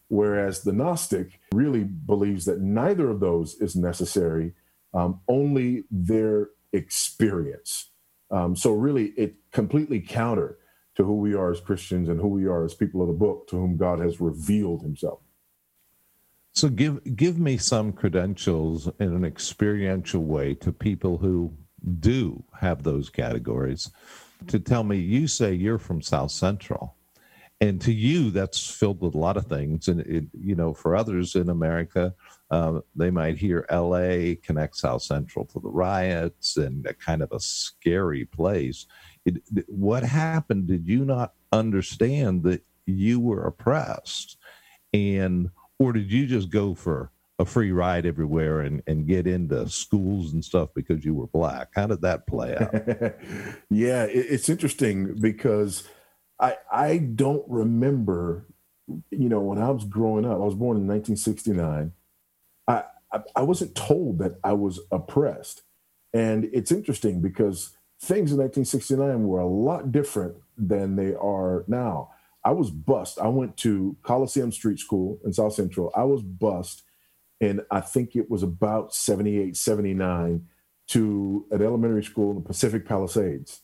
Whereas 0.09 0.61
the 0.61 0.73
Gnostic 0.73 1.39
really 1.53 1.83
believes 1.83 2.45
that 2.45 2.59
neither 2.59 3.09
of 3.09 3.19
those 3.19 3.55
is 3.55 3.75
necessary, 3.75 4.53
um, 4.93 5.21
only 5.27 5.85
their 5.91 6.49
experience. 6.73 7.91
Um, 8.31 8.55
so, 8.55 8.71
really, 8.71 9.07
it 9.17 9.35
completely 9.51 10.01
counter 10.01 10.57
to 10.95 11.03
who 11.03 11.15
we 11.15 11.33
are 11.33 11.51
as 11.51 11.61
Christians 11.61 12.09
and 12.09 12.19
who 12.19 12.27
we 12.27 12.45
are 12.45 12.65
as 12.65 12.73
people 12.73 13.01
of 13.01 13.07
the 13.07 13.13
book 13.13 13.47
to 13.47 13.55
whom 13.55 13.77
God 13.77 13.99
has 13.99 14.19
revealed 14.19 14.81
himself. 14.81 15.19
So, 16.53 16.69
give, 16.69 17.15
give 17.15 17.39
me 17.39 17.57
some 17.57 17.93
credentials 17.93 18.89
in 18.99 19.13
an 19.13 19.23
experiential 19.23 20.23
way 20.23 20.55
to 20.55 20.71
people 20.71 21.17
who 21.17 21.53
do 21.99 22.43
have 22.59 22.83
those 22.83 23.09
categories 23.09 23.91
to 24.47 24.59
tell 24.59 24.83
me 24.83 24.97
you 24.97 25.27
say 25.27 25.53
you're 25.53 25.79
from 25.79 26.01
South 26.01 26.31
Central 26.31 26.95
and 27.61 27.81
to 27.81 27.91
you 27.91 28.31
that's 28.31 28.69
filled 28.69 29.01
with 29.01 29.15
a 29.15 29.17
lot 29.17 29.37
of 29.37 29.45
things. 29.45 29.87
And 29.87 30.01
it, 30.01 30.25
you 30.39 30.55
know 30.55 30.73
for 30.73 30.95
others 30.95 31.35
in 31.35 31.49
america 31.49 32.13
uh, 32.51 32.79
they 32.95 33.11
might 33.11 33.37
hear 33.37 33.65
la 33.71 34.33
connect 34.43 34.75
south 34.75 35.03
central 35.03 35.45
to 35.45 35.59
the 35.59 35.69
riots 35.69 36.57
and 36.57 36.85
a 36.87 36.93
kind 36.93 37.21
of 37.21 37.31
a 37.31 37.39
scary 37.39 38.25
place. 38.25 38.87
It, 39.25 39.41
what 39.67 40.03
happened? 40.03 40.67
Did 40.67 40.87
you 40.87 41.05
not 41.05 41.33
understand 41.51 42.43
that 42.43 42.63
you 42.85 43.19
were 43.19 43.45
oppressed? 43.45 44.37
And 44.93 45.51
or 45.77 45.93
did 45.93 46.11
you 46.11 46.25
just 46.25 46.49
go 46.49 46.73
for 46.73 47.11
a 47.37 47.45
free 47.45 47.71
ride 47.71 48.05
everywhere 48.05 48.61
and, 48.61 48.81
and 48.87 49.07
get 49.07 49.25
into 49.25 49.69
schools 49.69 50.33
and 50.33 50.43
stuff 50.43 50.69
because 50.73 51.05
you 51.05 51.13
were 51.13 51.27
black? 51.27 51.69
How 51.75 51.85
did 51.87 52.01
that 52.01 52.25
play 52.25 52.55
out? 52.55 52.73
Yeah 53.69 54.05
it, 54.05 54.25
it's 54.29 54.49
interesting 54.49 55.19
because 55.21 55.87
I 56.39 56.57
I 56.71 56.97
don't 56.97 57.43
remember, 57.47 58.45
you 59.11 59.29
know, 59.29 59.41
when 59.41 59.57
I 59.57 59.69
was 59.69 59.85
growing 59.85 60.25
up. 60.25 60.33
I 60.33 60.45
was 60.45 60.55
born 60.55 60.77
in 60.77 60.87
1969. 60.87 61.93
I, 63.11 63.21
I 63.35 63.41
wasn't 63.41 63.75
told 63.75 64.19
that 64.19 64.33
I 64.43 64.53
was 64.53 64.79
oppressed, 64.91 65.63
and 66.13 66.49
it's 66.53 66.71
interesting 66.71 67.21
because 67.21 67.75
things 68.01 68.31
in 68.31 68.37
1969 68.37 69.23
were 69.25 69.39
a 69.39 69.47
lot 69.47 69.91
different 69.91 70.35
than 70.57 70.95
they 70.95 71.15
are 71.15 71.65
now. 71.67 72.11
I 72.43 72.51
was 72.51 72.69
bused. 72.69 73.19
I 73.19 73.27
went 73.27 73.57
to 73.57 73.97
Coliseum 74.03 74.51
Street 74.51 74.79
School 74.79 75.19
in 75.25 75.33
South 75.33 75.53
Central. 75.53 75.91
I 75.95 76.03
was 76.03 76.21
bused, 76.21 76.83
and 77.41 77.61
I 77.71 77.81
think 77.81 78.15
it 78.15 78.29
was 78.29 78.43
about 78.43 78.93
78, 78.93 79.57
79 79.57 80.47
to 80.89 81.45
an 81.51 81.61
elementary 81.61 82.03
school 82.03 82.31
in 82.31 82.37
the 82.37 82.47
Pacific 82.47 82.87
Palisades. 82.87 83.61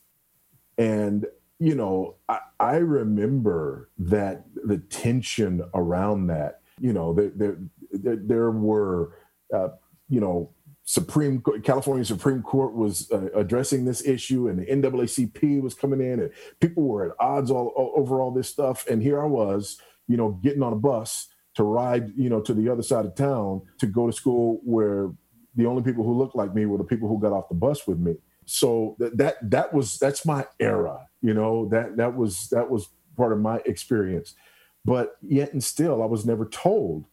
And 0.78 1.26
you 1.58 1.74
know, 1.74 2.16
I, 2.28 2.40
I 2.60 2.76
remember 2.76 3.90
that 3.98 4.44
the 4.54 4.78
tension 4.78 5.62
around 5.74 6.26
that. 6.28 6.60
You 6.78 6.92
know, 6.92 7.14
there 7.14 7.56
there, 7.90 8.16
there, 8.16 8.50
were, 8.50 9.14
uh, 9.52 9.68
you 10.10 10.20
know, 10.20 10.50
Supreme 10.84 11.42
California 11.64 12.04
Supreme 12.04 12.42
Court 12.42 12.74
was 12.74 13.10
uh, 13.10 13.30
addressing 13.34 13.84
this 13.84 14.06
issue, 14.06 14.48
and 14.48 14.58
the 14.58 14.66
NAACP 14.66 15.62
was 15.62 15.74
coming 15.74 16.00
in, 16.00 16.20
and 16.20 16.30
people 16.60 16.82
were 16.82 17.06
at 17.06 17.16
odds 17.18 17.50
all, 17.50 17.68
all, 17.68 17.94
over 17.96 18.20
all 18.20 18.30
this 18.30 18.48
stuff. 18.48 18.86
And 18.88 19.02
here 19.02 19.22
I 19.22 19.26
was, 19.26 19.80
you 20.06 20.18
know, 20.18 20.32
getting 20.42 20.62
on 20.62 20.74
a 20.74 20.76
bus 20.76 21.28
to 21.54 21.62
ride, 21.62 22.12
you 22.16 22.28
know, 22.28 22.42
to 22.42 22.52
the 22.52 22.68
other 22.68 22.82
side 22.82 23.06
of 23.06 23.14
town 23.14 23.62
to 23.78 23.86
go 23.86 24.06
to 24.06 24.12
school, 24.12 24.60
where 24.62 25.10
the 25.54 25.64
only 25.64 25.82
people 25.82 26.04
who 26.04 26.12
looked 26.12 26.36
like 26.36 26.54
me 26.54 26.66
were 26.66 26.76
the 26.76 26.84
people 26.84 27.08
who 27.08 27.18
got 27.18 27.32
off 27.32 27.48
the 27.48 27.54
bus 27.54 27.86
with 27.86 27.98
me 27.98 28.16
so 28.46 28.96
that, 28.98 29.16
that 29.18 29.50
that 29.50 29.74
was 29.74 29.98
that's 29.98 30.24
my 30.24 30.46
era 30.60 31.05
you 31.22 31.34
know 31.34 31.68
that 31.68 31.96
that 31.96 32.14
was 32.16 32.48
that 32.50 32.70
was 32.70 32.88
part 33.16 33.32
of 33.32 33.40
my 33.40 33.60
experience. 33.64 34.34
But 34.84 35.16
yet 35.20 35.52
and 35.52 35.62
still 35.64 36.02
i 36.02 36.06
was 36.06 36.24
never 36.24 36.46
told 36.46 37.06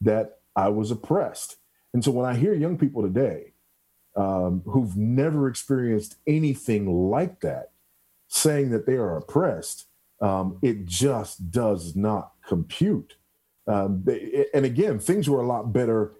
that 0.00 0.38
i 0.56 0.68
was 0.68 0.90
oppressed. 0.90 1.56
And 1.92 2.04
so 2.04 2.10
when 2.10 2.26
i 2.26 2.34
hear 2.34 2.54
young 2.54 2.78
people 2.78 3.02
today 3.02 3.52
um, 4.16 4.62
who've 4.64 4.96
never 4.96 5.48
experienced 5.48 6.16
anything 6.26 7.10
like 7.10 7.40
that 7.40 7.70
saying 8.28 8.70
that 8.70 8.86
they 8.86 8.94
are 8.94 9.16
oppressed 9.16 9.86
um, 10.20 10.58
it 10.62 10.84
just 10.84 11.50
does 11.50 11.94
not 11.94 12.32
compute. 12.46 13.16
Um, 13.66 14.02
they, 14.04 14.46
and 14.54 14.64
again 14.64 14.98
things 14.98 15.28
were 15.28 15.40
a 15.42 15.46
lot 15.46 15.72
better 15.72 16.14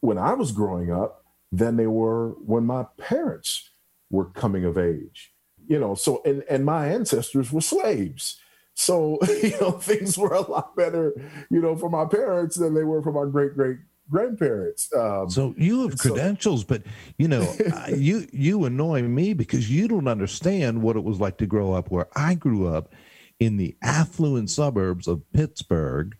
when 0.00 0.18
i 0.18 0.34
was 0.34 0.52
growing 0.52 0.92
up 0.92 1.24
than 1.50 1.76
they 1.76 1.86
were 1.86 2.30
when 2.44 2.64
my 2.64 2.86
parents 2.98 3.70
were 4.10 4.26
coming 4.26 4.64
of 4.64 4.76
age. 4.78 5.32
You 5.66 5.78
know, 5.78 5.94
so 5.94 6.22
and 6.24 6.44
and 6.48 6.64
my 6.64 6.88
ancestors 6.88 7.52
were 7.52 7.60
slaves. 7.60 8.38
So, 8.74 9.18
you 9.42 9.58
know, 9.60 9.72
things 9.72 10.16
were 10.16 10.34
a 10.34 10.40
lot 10.40 10.74
better, 10.76 11.12
you 11.50 11.60
know, 11.60 11.76
for 11.76 11.90
my 11.90 12.06
parents 12.06 12.56
than 12.56 12.74
they 12.74 12.84
were 12.84 13.02
for 13.02 13.12
my 13.12 13.30
great 13.30 13.54
great 13.54 13.78
grandparents. 14.10 14.92
Um, 14.94 15.30
so 15.30 15.54
you 15.56 15.88
have 15.88 15.98
credentials, 15.98 16.60
so, 16.60 16.66
but 16.68 16.82
you 17.18 17.28
know, 17.28 17.52
you 17.96 18.26
you 18.32 18.64
annoy 18.64 19.02
me 19.02 19.32
because 19.32 19.70
you 19.70 19.88
don't 19.88 20.08
understand 20.08 20.82
what 20.82 20.96
it 20.96 21.04
was 21.04 21.20
like 21.20 21.38
to 21.38 21.46
grow 21.46 21.72
up 21.72 21.90
where 21.90 22.06
I 22.16 22.34
grew 22.34 22.68
up 22.68 22.94
in 23.40 23.56
the 23.56 23.76
affluent 23.82 24.50
suburbs 24.50 25.08
of 25.08 25.20
Pittsburgh, 25.32 26.16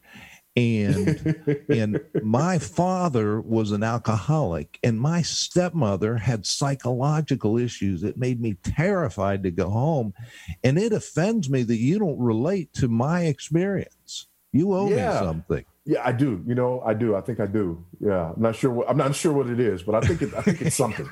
and 0.56 1.34
and 1.70 2.00
my 2.22 2.58
father 2.58 3.40
was 3.40 3.72
an 3.72 3.82
alcoholic 3.82 4.78
and 4.82 5.00
my 5.00 5.22
stepmother 5.22 6.16
had 6.16 6.44
psychological 6.44 7.56
issues 7.58 8.02
it 8.02 8.16
made 8.18 8.40
me 8.40 8.54
terrified 8.62 9.42
to 9.42 9.50
go 9.50 9.70
home 9.70 10.12
and 10.62 10.78
it 10.78 10.92
offends 10.92 11.48
me 11.48 11.62
that 11.62 11.76
you 11.78 11.98
don't 11.98 12.18
relate 12.18 12.72
to 12.74 12.88
my 12.88 13.22
experience 13.22 14.26
you 14.52 14.74
owe 14.74 14.88
Yeah. 14.90 15.12
me 15.12 15.26
something 15.26 15.64
Yeah, 15.84 16.02
I 16.04 16.12
do. 16.12 16.44
You 16.46 16.54
know, 16.54 16.80
I 16.86 16.94
do. 16.94 17.16
I 17.16 17.22
think 17.22 17.40
I 17.40 17.46
do. 17.46 17.84
Yeah, 17.98 18.30
I'm 18.36 18.40
not 18.40 18.54
sure. 18.54 18.70
What, 18.70 18.88
I'm 18.88 18.96
not 18.96 19.16
sure 19.16 19.32
what 19.32 19.48
it 19.48 19.58
is, 19.58 19.82
but 19.82 19.96
I 19.96 20.00
think 20.06 20.22
it, 20.22 20.32
I 20.32 20.42
think 20.42 20.62
it's 20.62 20.76
something. 20.76 21.10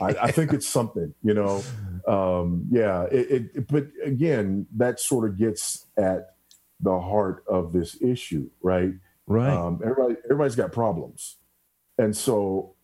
I, 0.00 0.06
I 0.28 0.30
think 0.30 0.54
it's 0.54 0.66
something. 0.66 1.12
You 1.22 1.34
know, 1.34 1.62
um, 2.08 2.64
yeah. 2.70 3.02
It, 3.12 3.50
it- 3.54 3.68
but 3.68 3.88
again, 4.02 4.66
that 4.76 5.00
sort 5.00 5.28
of 5.28 5.36
gets 5.36 5.84
at 5.98 6.35
the 6.80 7.00
heart 7.00 7.44
of 7.48 7.72
this 7.72 8.00
issue, 8.02 8.50
right? 8.60 8.92
right 9.26 9.52
Um, 9.52 9.80
everybody, 9.82 10.16
everybody's 10.24 10.56
got 10.56 10.72
problems, 10.72 11.36
and 11.98 12.16
so 12.16 12.74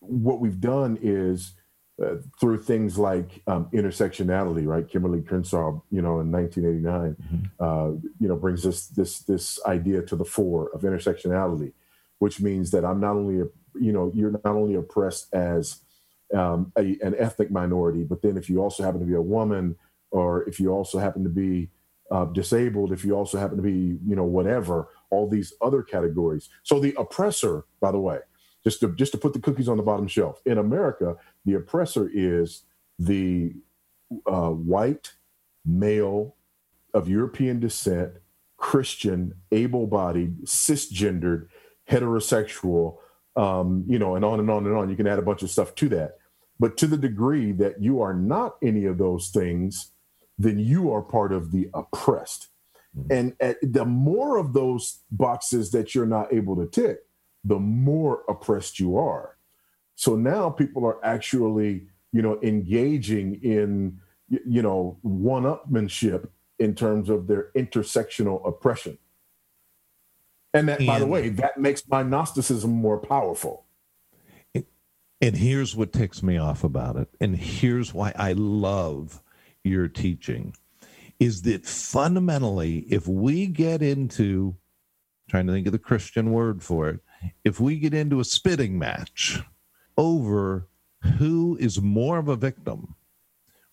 what 0.00 0.40
we've 0.40 0.60
done 0.60 0.98
is 1.00 1.54
uh, 2.02 2.16
through 2.40 2.60
things 2.60 2.98
like 2.98 3.40
um, 3.46 3.68
intersectionality, 3.72 4.66
right? 4.66 4.88
Kimberlé 4.88 5.24
Crenshaw, 5.26 5.80
you 5.90 6.02
know, 6.02 6.18
in 6.18 6.32
1989, 6.32 7.52
uh, 7.60 7.90
you 8.18 8.28
know, 8.28 8.34
brings 8.34 8.64
this 8.64 8.88
this 8.88 9.20
this 9.20 9.64
idea 9.64 10.02
to 10.02 10.16
the 10.16 10.24
fore 10.24 10.70
of 10.74 10.82
intersectionality, 10.82 11.72
which 12.18 12.40
means 12.40 12.72
that 12.72 12.84
I'm 12.84 12.98
not 12.98 13.14
only, 13.14 13.40
a, 13.42 13.44
you 13.78 13.92
know, 13.92 14.10
you're 14.12 14.32
not 14.32 14.44
only 14.44 14.74
oppressed 14.74 15.32
as 15.32 15.82
um, 16.34 16.72
a, 16.76 16.98
an 17.00 17.14
ethnic 17.16 17.52
minority, 17.52 18.02
but 18.02 18.22
then 18.22 18.36
if 18.36 18.50
you 18.50 18.60
also 18.60 18.82
happen 18.82 18.98
to 18.98 19.06
be 19.06 19.14
a 19.14 19.22
woman, 19.22 19.76
or 20.10 20.48
if 20.48 20.58
you 20.58 20.70
also 20.70 20.98
happen 20.98 21.22
to 21.22 21.30
be 21.30 21.70
uh, 22.10 22.26
disabled, 22.26 22.92
if 22.92 23.04
you 23.04 23.16
also 23.16 23.38
happen 23.38 23.56
to 23.56 23.62
be, 23.62 23.98
you 24.06 24.16
know, 24.16 24.24
whatever, 24.24 24.88
all 25.10 25.28
these 25.28 25.52
other 25.62 25.82
categories. 25.82 26.48
So 26.62 26.78
the 26.78 26.94
oppressor, 26.98 27.64
by 27.80 27.92
the 27.92 28.00
way, 28.00 28.18
just 28.62 28.80
to 28.80 28.94
just 28.94 29.12
to 29.12 29.18
put 29.18 29.32
the 29.32 29.40
cookies 29.40 29.68
on 29.68 29.76
the 29.76 29.82
bottom 29.82 30.08
shelf 30.08 30.40
in 30.44 30.58
America, 30.58 31.16
the 31.44 31.54
oppressor 31.54 32.10
is 32.12 32.64
the 32.98 33.54
uh, 34.26 34.50
white 34.50 35.14
male 35.64 36.36
of 36.92 37.08
European 37.08 37.60
descent, 37.60 38.12
Christian, 38.56 39.34
able-bodied, 39.50 40.44
cisgendered, 40.44 41.48
heterosexual, 41.90 42.98
um, 43.36 43.84
you 43.88 43.98
know, 43.98 44.14
and 44.14 44.24
on 44.24 44.40
and 44.40 44.50
on 44.50 44.66
and 44.66 44.74
on. 44.74 44.88
You 44.88 44.96
can 44.96 45.06
add 45.06 45.18
a 45.18 45.22
bunch 45.22 45.42
of 45.42 45.50
stuff 45.50 45.74
to 45.76 45.88
that. 45.90 46.18
But 46.60 46.76
to 46.78 46.86
the 46.86 46.96
degree 46.96 47.52
that 47.52 47.82
you 47.82 48.00
are 48.00 48.14
not 48.14 48.56
any 48.62 48.84
of 48.84 48.96
those 48.96 49.30
things, 49.30 49.90
then 50.38 50.58
you 50.58 50.92
are 50.92 51.02
part 51.02 51.32
of 51.32 51.52
the 51.52 51.68
oppressed. 51.74 52.48
Hmm. 52.94 53.12
And 53.12 53.36
at, 53.40 53.56
the 53.62 53.84
more 53.84 54.36
of 54.36 54.52
those 54.52 55.00
boxes 55.10 55.70
that 55.72 55.94
you're 55.94 56.06
not 56.06 56.32
able 56.32 56.56
to 56.56 56.66
tick, 56.66 57.00
the 57.44 57.58
more 57.58 58.22
oppressed 58.28 58.80
you 58.80 58.96
are. 58.96 59.36
So 59.96 60.16
now 60.16 60.50
people 60.50 60.84
are 60.86 61.04
actually, 61.04 61.86
you 62.12 62.22
know, 62.22 62.40
engaging 62.42 63.40
in, 63.42 64.00
you 64.28 64.62
know, 64.62 64.98
one-upmanship 65.02 66.28
in 66.58 66.74
terms 66.74 67.08
of 67.08 67.26
their 67.26 67.50
intersectional 67.56 68.46
oppression. 68.46 68.98
And 70.52 70.68
that, 70.68 70.86
by 70.86 71.00
the 71.00 71.06
way, 71.06 71.28
that 71.30 71.58
makes 71.58 71.86
my 71.88 72.02
Gnosticism 72.02 72.70
more 72.70 72.98
powerful. 72.98 73.66
And 75.20 75.36
here's 75.36 75.74
what 75.74 75.92
ticks 75.92 76.22
me 76.22 76.38
off 76.38 76.64
about 76.64 76.96
it. 76.96 77.08
And 77.20 77.36
here's 77.36 77.92
why 77.92 78.12
I 78.14 78.32
love 78.32 79.20
your 79.64 79.88
teaching 79.88 80.54
is 81.18 81.42
that 81.42 81.64
fundamentally, 81.64 82.80
if 82.90 83.08
we 83.08 83.46
get 83.46 83.82
into 83.82 84.56
trying 85.28 85.46
to 85.46 85.52
think 85.52 85.66
of 85.66 85.72
the 85.72 85.78
Christian 85.78 86.30
word 86.30 86.62
for 86.62 86.88
it, 86.88 87.00
if 87.44 87.58
we 87.58 87.78
get 87.78 87.94
into 87.94 88.20
a 88.20 88.24
spitting 88.24 88.78
match 88.78 89.40
over 89.96 90.68
who 91.18 91.56
is 91.58 91.80
more 91.80 92.18
of 92.18 92.28
a 92.28 92.36
victim, 92.36 92.94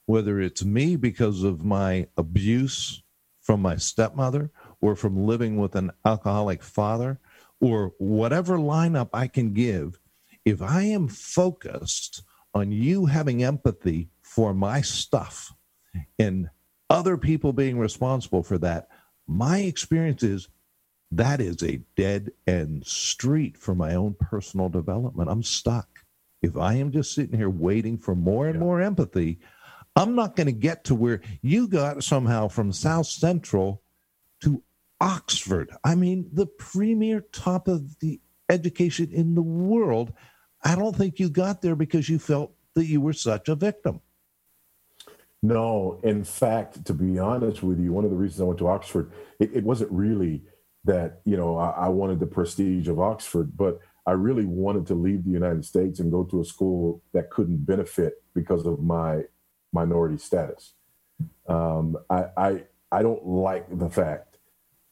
whether 0.06 0.40
it's 0.40 0.64
me 0.64 0.96
because 0.96 1.44
of 1.44 1.66
my 1.66 2.08
abuse 2.18 3.04
from 3.42 3.62
my 3.62 3.76
stepmother 3.76 4.52
or 4.82 4.96
from 4.96 5.26
living 5.26 5.58
with 5.58 5.76
an 5.76 5.92
alcoholic 6.06 6.64
father 6.64 7.20
or 7.60 7.94
whatever 7.98 8.58
lineup 8.58 9.10
I 9.14 9.28
can 9.28 9.54
give, 9.54 10.00
if 10.46 10.62
I 10.62 10.84
am 10.84 11.08
focused 11.08 12.24
on 12.54 12.72
you 12.72 13.06
having 13.06 13.44
empathy 13.44 14.10
for 14.22 14.54
my 14.54 14.82
stuff 14.82 15.54
and 16.20 16.50
other 16.90 17.18
people 17.18 17.54
being 17.54 17.78
responsible 17.78 18.44
for 18.44 18.58
that, 18.60 18.90
my 19.28 19.60
experience 19.60 20.24
is 20.24 20.50
that 21.12 21.42
is 21.42 21.62
a 21.64 21.82
dead 21.96 22.32
end 22.48 22.86
street 22.86 23.58
for 23.58 23.76
my 23.76 23.96
own 23.96 24.16
personal 24.20 24.70
development. 24.70 25.30
I'm 25.30 25.44
stuck. 25.44 25.88
If 26.42 26.58
I 26.58 26.76
am 26.76 26.92
just 26.92 27.14
sitting 27.14 27.38
here 27.38 27.50
waiting 27.50 27.98
for 27.98 28.16
more 28.16 28.48
and 28.48 28.56
Yeah. 28.56 28.62
more 28.62 28.82
empathy, 28.82 29.40
I'm 29.96 30.16
not 30.16 30.36
going 30.36 30.48
to 30.48 30.54
get 30.54 30.86
to 30.86 30.96
where 30.96 31.22
you 31.42 31.68
got 31.68 32.04
somehow 32.04 32.48
from 32.48 32.72
South 32.72 33.08
Central 33.08 33.84
to 34.42 34.64
Oxford. 35.02 35.72
I 35.84 35.96
mean, 35.96 36.30
the 36.32 36.46
premier 36.46 37.22
top 37.32 37.68
of 37.68 38.00
the 38.00 38.22
education 38.50 39.10
in 39.12 39.36
the 39.36 39.42
world. 39.42 40.14
I 40.64 40.76
don't 40.76 40.96
think 40.96 41.20
you 41.20 41.30
got 41.30 41.62
there 41.62 41.76
because 41.76 42.08
you 42.08 42.20
felt 42.20 42.54
that 42.76 42.86
you 42.86 43.02
were 43.02 43.14
such 43.14 43.50
a 43.50 43.56
victim. 43.56 44.02
No, 45.44 46.00
in 46.04 46.24
fact, 46.24 46.86
to 46.86 46.94
be 46.94 47.18
honest 47.18 47.64
with 47.64 47.80
you, 47.80 47.92
one 47.92 48.06
of 48.06 48.12
the 48.12 48.18
reasons 48.18 48.42
I 48.42 48.46
went 48.46 48.60
to 48.60 48.68
Oxford, 48.68 49.12
it, 49.40 49.52
it 49.54 49.64
wasn't 49.64 49.92
really 49.92 50.44
that, 50.86 51.22
you 51.26 51.36
know, 51.36 51.58
I, 51.58 51.70
I 51.70 51.88
wanted 51.90 52.20
the 52.20 52.28
prestige 52.28 52.88
of 52.88 53.00
Oxford, 53.00 53.58
but 53.58 53.80
I 54.06 54.12
really 54.12 54.46
wanted 54.46 54.86
to 54.88 54.96
leave 54.96 55.24
the 55.24 55.32
United 55.32 55.66
States 55.66 56.00
and 56.00 56.12
go 56.12 56.24
to 56.26 56.42
a 56.42 56.46
school 56.46 57.02
that 57.14 57.32
couldn't 57.32 57.66
benefit 57.66 58.24
because 58.36 58.66
of 58.66 58.82
my 58.84 59.24
minority 59.74 60.18
status. 60.18 60.74
Um, 61.48 61.98
I, 62.10 62.26
I, 62.38 62.64
I 62.92 63.02
don't 63.02 63.26
like 63.26 63.66
the 63.78 63.90
fact 63.90 64.38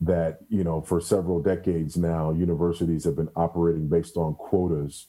that, 0.01 0.39
you 0.49 0.63
know, 0.63 0.81
for 0.81 1.01
several 1.01 1.41
decades 1.41 1.97
now, 1.97 2.31
universities 2.31 3.03
have 3.03 3.15
been 3.15 3.29
operating 3.35 3.87
based 3.87 4.15
on 4.15 4.35
quotas. 4.35 5.07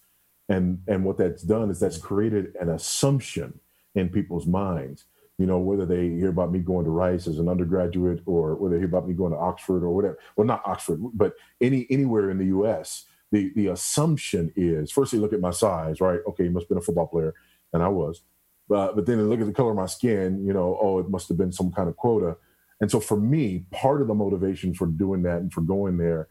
And, 0.48 0.83
and 0.88 1.05
what 1.05 1.16
that's 1.16 1.42
done 1.42 1.70
is 1.70 1.79
that's 1.79 1.98
created 1.98 2.55
an 2.61 2.70
assumption 2.70 3.61
in 3.94 4.09
people's 4.09 4.46
minds 4.46 5.05
you 5.40 5.46
know, 5.46 5.59
whether 5.59 5.87
they 5.87 6.11
hear 6.11 6.29
about 6.29 6.53
me 6.53 6.59
going 6.59 6.85
to 6.85 6.90
Rice 6.90 7.26
as 7.26 7.38
an 7.38 7.48
undergraduate 7.48 8.20
or 8.26 8.57
whether 8.57 8.74
they 8.74 8.81
hear 8.81 8.88
about 8.88 9.09
me 9.09 9.14
going 9.14 9.33
to 9.33 9.38
Oxford 9.38 9.83
or 9.83 9.88
whatever. 9.88 10.18
Well, 10.37 10.46
not 10.46 10.61
Oxford, 10.66 11.00
but 11.14 11.33
any 11.62 11.87
anywhere 11.88 12.29
in 12.29 12.37
the 12.37 12.48
US, 12.59 13.07
the 13.33 13.50
the 13.57 13.68
assumption 13.68 14.53
is 14.55 14.92
first 14.92 15.12
they 15.12 15.18
look 15.18 15.33
at 15.33 15.40
my 15.40 15.50
size, 15.50 15.98
right? 15.98 16.20
Okay, 16.29 16.44
you 16.44 16.50
must 16.50 16.64
have 16.64 16.68
been 16.68 16.79
a 16.79 16.83
football 16.83 17.07
player, 17.07 17.33
and 17.72 17.83
I 17.83 17.88
was. 17.88 18.20
But 18.68 18.94
but 18.96 19.07
then 19.07 19.16
they 19.16 19.24
look 19.24 19.40
at 19.40 19.46
the 19.46 19.55
color 19.55 19.70
of 19.70 19.79
my 19.79 19.87
skin, 19.87 20.44
you 20.46 20.53
know, 20.53 20.79
oh, 20.79 20.98
it 20.98 21.09
must 21.09 21.29
have 21.29 21.38
been 21.38 21.53
some 21.53 21.72
kind 21.72 21.88
of 21.88 21.96
quota. 21.96 22.37
And 22.83 22.90
so 22.90 23.00
for 23.00 23.18
me, 23.18 23.64
part 23.70 24.03
of 24.03 24.09
the 24.09 24.14
motivation 24.14 24.74
for 24.74 24.88
doing 24.88 25.22
that 25.22 25.38
and 25.38 25.50
for 25.50 25.62
going 25.62 25.96
there 25.96 26.29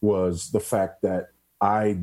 was 0.00 0.52
the 0.52 0.60
fact 0.60 1.02
that 1.02 1.30
I 1.60 1.98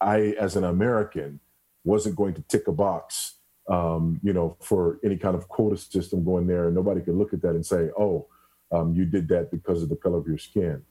I 0.00 0.34
as 0.40 0.56
an 0.56 0.64
American 0.64 1.38
wasn't 1.84 2.16
going 2.16 2.34
to 2.34 2.42
tick 2.42 2.66
a 2.66 2.72
box 2.72 3.36
um, 3.70 4.20
you 4.22 4.32
know, 4.32 4.56
for 4.60 4.98
any 5.04 5.16
kind 5.16 5.36
of 5.36 5.48
quota 5.48 5.76
system 5.76 6.24
going 6.24 6.46
there, 6.46 6.66
and 6.66 6.74
nobody 6.74 7.00
could 7.00 7.14
look 7.14 7.32
at 7.32 7.40
that 7.42 7.54
and 7.54 7.64
say, 7.64 7.90
"Oh, 7.96 8.26
um, 8.72 8.94
you 8.94 9.04
did 9.04 9.28
that 9.28 9.50
because 9.50 9.82
of 9.82 9.88
the 9.88 9.96
color 9.96 10.18
of 10.18 10.26
your 10.26 10.38
skin." 10.38 10.82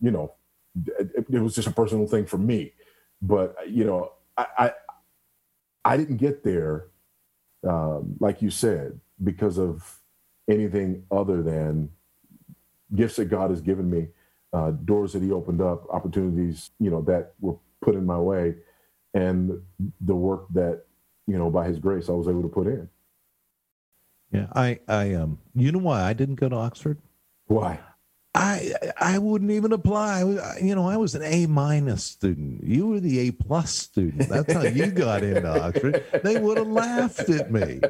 You 0.00 0.12
know, 0.12 0.34
it, 0.98 1.26
it 1.30 1.40
was 1.40 1.54
just 1.54 1.68
a 1.68 1.72
personal 1.72 2.06
thing 2.06 2.26
for 2.26 2.38
me. 2.38 2.72
But 3.20 3.56
you 3.68 3.84
know, 3.84 4.12
I 4.36 4.46
I, 4.56 4.72
I 5.84 5.96
didn't 5.96 6.18
get 6.18 6.44
there, 6.44 6.86
um, 7.66 8.16
like 8.20 8.40
you 8.40 8.50
said, 8.50 9.00
because 9.22 9.58
of 9.58 9.98
anything 10.48 11.04
other 11.10 11.42
than 11.42 11.90
gifts 12.94 13.16
that 13.16 13.26
God 13.26 13.50
has 13.50 13.60
given 13.60 13.90
me, 13.90 14.08
uh, 14.52 14.70
doors 14.70 15.12
that 15.12 15.22
He 15.22 15.32
opened 15.32 15.60
up, 15.60 15.90
opportunities, 15.90 16.70
you 16.78 16.90
know, 16.90 17.02
that 17.02 17.34
were 17.40 17.56
put 17.82 17.96
in 17.96 18.06
my 18.06 18.18
way, 18.18 18.54
and 19.12 19.60
the 20.00 20.14
work 20.14 20.46
that 20.54 20.84
you 21.28 21.38
know, 21.38 21.50
by 21.50 21.68
his 21.68 21.78
grace, 21.78 22.08
I 22.08 22.12
was 22.12 22.26
able 22.26 22.42
to 22.42 22.48
put 22.48 22.66
in. 22.66 22.88
Yeah, 24.32 24.46
I, 24.54 24.80
I, 24.88 25.14
um, 25.14 25.38
you 25.54 25.70
know 25.70 25.78
why 25.78 26.02
I 26.02 26.14
didn't 26.14 26.36
go 26.36 26.48
to 26.48 26.56
Oxford? 26.56 26.98
Why? 27.46 27.80
I, 28.34 28.72
I 28.98 29.18
wouldn't 29.18 29.50
even 29.50 29.72
apply. 29.72 30.20
I 30.20 30.58
You 30.58 30.74
know, 30.74 30.88
I 30.88 30.96
was 30.96 31.14
an 31.14 31.22
A 31.22 31.46
minus 31.46 32.04
student. 32.04 32.62
You 32.64 32.88
were 32.88 33.00
the 33.00 33.18
A 33.20 33.30
plus 33.32 33.74
student. 33.74 34.28
That's 34.28 34.52
how 34.52 34.62
you 34.62 34.90
got 34.90 35.22
into 35.22 35.48
Oxford. 35.48 36.04
They 36.24 36.38
would 36.38 36.56
have 36.56 36.68
laughed 36.68 37.28
at 37.30 37.50
me, 37.50 37.80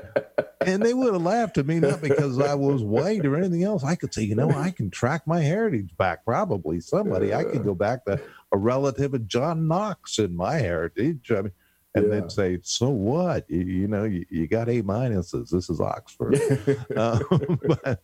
and 0.61 0.83
they 0.83 0.95
would 0.95 1.13
have 1.13 1.23
laughed 1.23 1.59
at 1.59 1.67
me 1.67 1.81
not 1.81 2.01
because 2.01 2.41
I 2.41 2.55
was 2.55 2.83
white 2.83 3.27
or 3.27 3.37
anything 3.37 3.65
else. 3.65 3.85
I 3.85 3.95
could 3.95 4.15
say, 4.15 4.23
you 4.23 4.37
know, 4.37 4.51
I 4.51 4.71
can 4.71 4.91
track 4.91 5.27
my 5.27 5.41
heritage 5.41 5.97
back. 5.97 6.25
Probably 6.25 6.81
somebody. 6.81 7.35
I 7.35 7.45
could 7.45 7.65
go 7.65 7.75
back 7.75 8.05
to 8.07 8.21
a 8.53 8.59
relative 8.59 9.15
of 9.15 9.29
John 9.29 9.69
Knox 9.69 10.19
in 10.19 10.35
my 10.35 10.55
heritage. 10.55 11.31
I 11.31 11.43
mean, 11.43 11.53
and 11.99 12.13
Yeah. 12.13 12.21
then 12.21 12.31
say, 12.31 12.59
so 12.63 12.89
what? 12.89 13.49
You, 13.49 13.61
you 13.61 13.89
know, 13.89 14.05
you, 14.05 14.25
you 14.31 14.47
got 14.47 14.69
A 14.69 14.83
minuses. 14.83 15.51
This 15.51 15.69
is 15.71 15.81
Oxford. 15.81 16.35
um, 16.97 17.59
but 17.85 18.01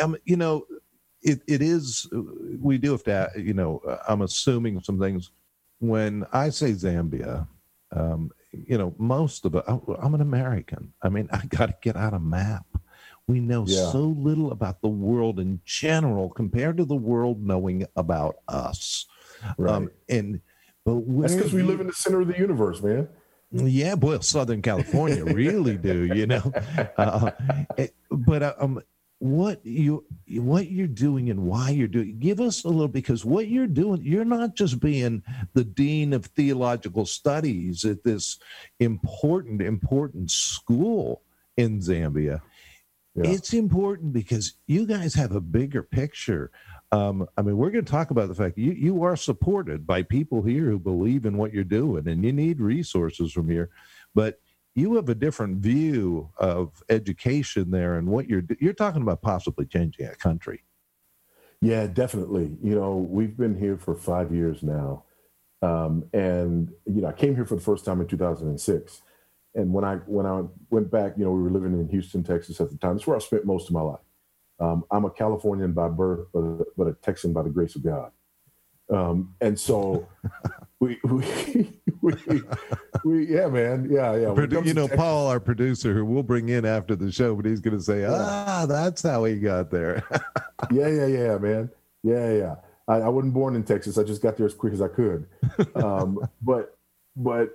um, 0.00 0.16
you 0.24 0.36
know, 0.36 0.66
it, 1.22 1.40
it 1.46 1.62
is, 1.62 2.08
we 2.60 2.78
do 2.78 2.92
have 2.92 3.04
to, 3.04 3.30
you 3.36 3.54
know, 3.54 3.80
I'm 4.08 4.22
assuming 4.22 4.80
some 4.80 4.98
things. 4.98 5.30
When 5.78 6.24
I 6.32 6.50
say 6.50 6.72
Zambia, 6.72 7.46
um, 7.92 8.30
you 8.52 8.78
know, 8.78 8.94
most 8.98 9.44
of 9.44 9.54
it, 9.54 9.64
I'm 9.66 10.14
an 10.14 10.20
American. 10.20 10.92
I 11.02 11.08
mean, 11.08 11.28
I 11.32 11.44
got 11.46 11.66
to 11.66 11.76
get 11.82 11.96
out 11.96 12.14
a 12.14 12.18
map. 12.18 12.66
We 13.28 13.40
know 13.40 13.64
yeah. 13.66 13.90
so 13.90 14.00
little 14.00 14.52
about 14.52 14.80
the 14.82 14.88
world 14.88 15.40
in 15.40 15.60
general 15.64 16.30
compared 16.30 16.76
to 16.76 16.84
the 16.84 16.94
world 16.94 17.44
knowing 17.44 17.84
about 17.96 18.36
us. 18.48 19.06
Right. 19.58 19.74
Um, 19.74 19.90
and 20.08 20.40
but 20.84 21.02
that's 21.20 21.34
because 21.34 21.52
we 21.52 21.62
live 21.62 21.80
in 21.80 21.88
the 21.88 21.92
center 21.92 22.20
of 22.20 22.28
the 22.28 22.38
universe, 22.38 22.80
man. 22.80 23.08
Yeah, 23.52 23.94
boy, 23.94 24.18
Southern 24.18 24.60
California 24.60 25.24
really 25.24 25.76
do, 25.76 26.04
you 26.04 26.26
know. 26.26 26.52
Uh, 26.98 27.30
eh, 27.78 27.88
but 28.10 28.42
uh, 28.42 28.54
um, 28.58 28.80
what 29.18 29.64
you 29.64 30.04
what 30.28 30.70
you're 30.70 30.86
doing 30.86 31.30
and 31.30 31.40
why 31.40 31.70
you're 31.70 31.88
doing 31.88 32.18
give 32.18 32.38
us 32.38 32.64
a 32.64 32.68
little 32.68 32.88
because 32.88 33.24
what 33.24 33.48
you're 33.48 33.66
doing 33.66 34.02
you're 34.02 34.26
not 34.26 34.54
just 34.54 34.78
being 34.78 35.22
the 35.54 35.64
dean 35.64 36.12
of 36.12 36.26
theological 36.26 37.06
studies 37.06 37.84
at 37.84 38.04
this 38.04 38.38
important 38.78 39.62
important 39.62 40.30
school 40.30 41.22
in 41.56 41.80
Zambia 41.80 42.42
yeah. 43.14 43.30
it's 43.30 43.54
important 43.54 44.12
because 44.12 44.52
you 44.66 44.86
guys 44.86 45.14
have 45.14 45.32
a 45.32 45.40
bigger 45.40 45.82
picture 45.82 46.50
um, 46.92 47.26
I 47.36 47.42
mean, 47.42 47.56
we're 47.56 47.70
going 47.70 47.84
to 47.84 47.90
talk 47.90 48.10
about 48.10 48.28
the 48.28 48.34
fact 48.34 48.58
you 48.58 48.72
you 48.72 49.02
are 49.02 49.16
supported 49.16 49.86
by 49.86 50.02
people 50.02 50.42
here 50.42 50.64
who 50.66 50.78
believe 50.78 51.26
in 51.26 51.36
what 51.36 51.52
you're 51.52 51.64
doing, 51.64 52.06
and 52.08 52.24
you 52.24 52.32
need 52.32 52.60
resources 52.60 53.32
from 53.32 53.48
here. 53.48 53.70
But 54.14 54.40
you 54.74 54.94
have 54.94 55.08
a 55.08 55.14
different 55.14 55.58
view 55.58 56.30
of 56.38 56.82
education 56.88 57.70
there, 57.70 57.96
and 57.98 58.08
what 58.08 58.28
you're 58.28 58.44
you're 58.60 58.72
talking 58.72 59.02
about 59.02 59.22
possibly 59.22 59.66
changing 59.66 60.06
a 60.06 60.14
country. 60.14 60.62
Yeah, 61.60 61.86
definitely. 61.86 62.56
You 62.62 62.74
know, 62.76 62.96
we've 62.96 63.36
been 63.36 63.58
here 63.58 63.78
for 63.78 63.96
five 63.96 64.32
years 64.32 64.62
now, 64.62 65.04
um, 65.62 66.04
and 66.12 66.70
you 66.84 67.00
know, 67.00 67.08
I 67.08 67.12
came 67.12 67.34
here 67.34 67.46
for 67.46 67.56
the 67.56 67.62
first 67.62 67.84
time 67.84 68.00
in 68.00 68.06
2006. 68.06 69.02
And 69.56 69.72
when 69.72 69.84
I 69.84 69.96
when 70.06 70.26
I 70.26 70.42
went 70.70 70.90
back, 70.90 71.14
you 71.16 71.24
know, 71.24 71.32
we 71.32 71.42
were 71.42 71.50
living 71.50 71.72
in 71.72 71.88
Houston, 71.88 72.22
Texas 72.22 72.60
at 72.60 72.70
the 72.70 72.76
time. 72.76 72.94
That's 72.94 73.06
where 73.06 73.16
I 73.16 73.20
spent 73.20 73.44
most 73.44 73.68
of 73.68 73.74
my 73.74 73.80
life. 73.80 74.05
Um, 74.58 74.84
I'm 74.90 75.04
a 75.04 75.10
Californian 75.10 75.72
by 75.72 75.88
birth, 75.88 76.28
but, 76.32 76.76
but 76.76 76.86
a 76.86 76.94
Texan 76.94 77.32
by 77.32 77.42
the 77.42 77.50
grace 77.50 77.76
of 77.76 77.84
God. 77.84 78.10
Um, 78.90 79.34
and 79.40 79.58
so 79.58 80.08
we, 80.80 80.98
we, 81.04 81.80
we, 82.00 82.42
we, 83.04 83.26
yeah, 83.26 83.48
man. 83.48 83.88
Yeah, 83.90 84.14
yeah. 84.16 84.60
You 84.64 84.74
know, 84.74 84.88
Paul, 84.88 85.26
our 85.26 85.40
producer, 85.40 85.92
who 85.92 86.04
we'll 86.04 86.22
bring 86.22 86.48
in 86.48 86.64
after 86.64 86.96
the 86.96 87.10
show, 87.10 87.34
but 87.34 87.44
he's 87.44 87.60
going 87.60 87.76
to 87.76 87.82
say, 87.82 88.04
ah, 88.04 88.66
that's 88.66 89.02
how 89.02 89.24
he 89.24 89.38
got 89.38 89.70
there. 89.70 90.04
yeah, 90.70 90.88
yeah, 90.88 91.06
yeah, 91.06 91.38
man. 91.38 91.70
Yeah, 92.02 92.32
yeah. 92.32 92.54
I, 92.88 92.96
I, 93.00 93.08
wasn't 93.08 93.34
born 93.34 93.56
in 93.56 93.64
Texas. 93.64 93.98
I 93.98 94.04
just 94.04 94.22
got 94.22 94.36
there 94.36 94.46
as 94.46 94.54
quick 94.54 94.72
as 94.72 94.80
I 94.80 94.88
could. 94.88 95.26
Um, 95.74 96.20
but, 96.42 96.78
but 97.16 97.52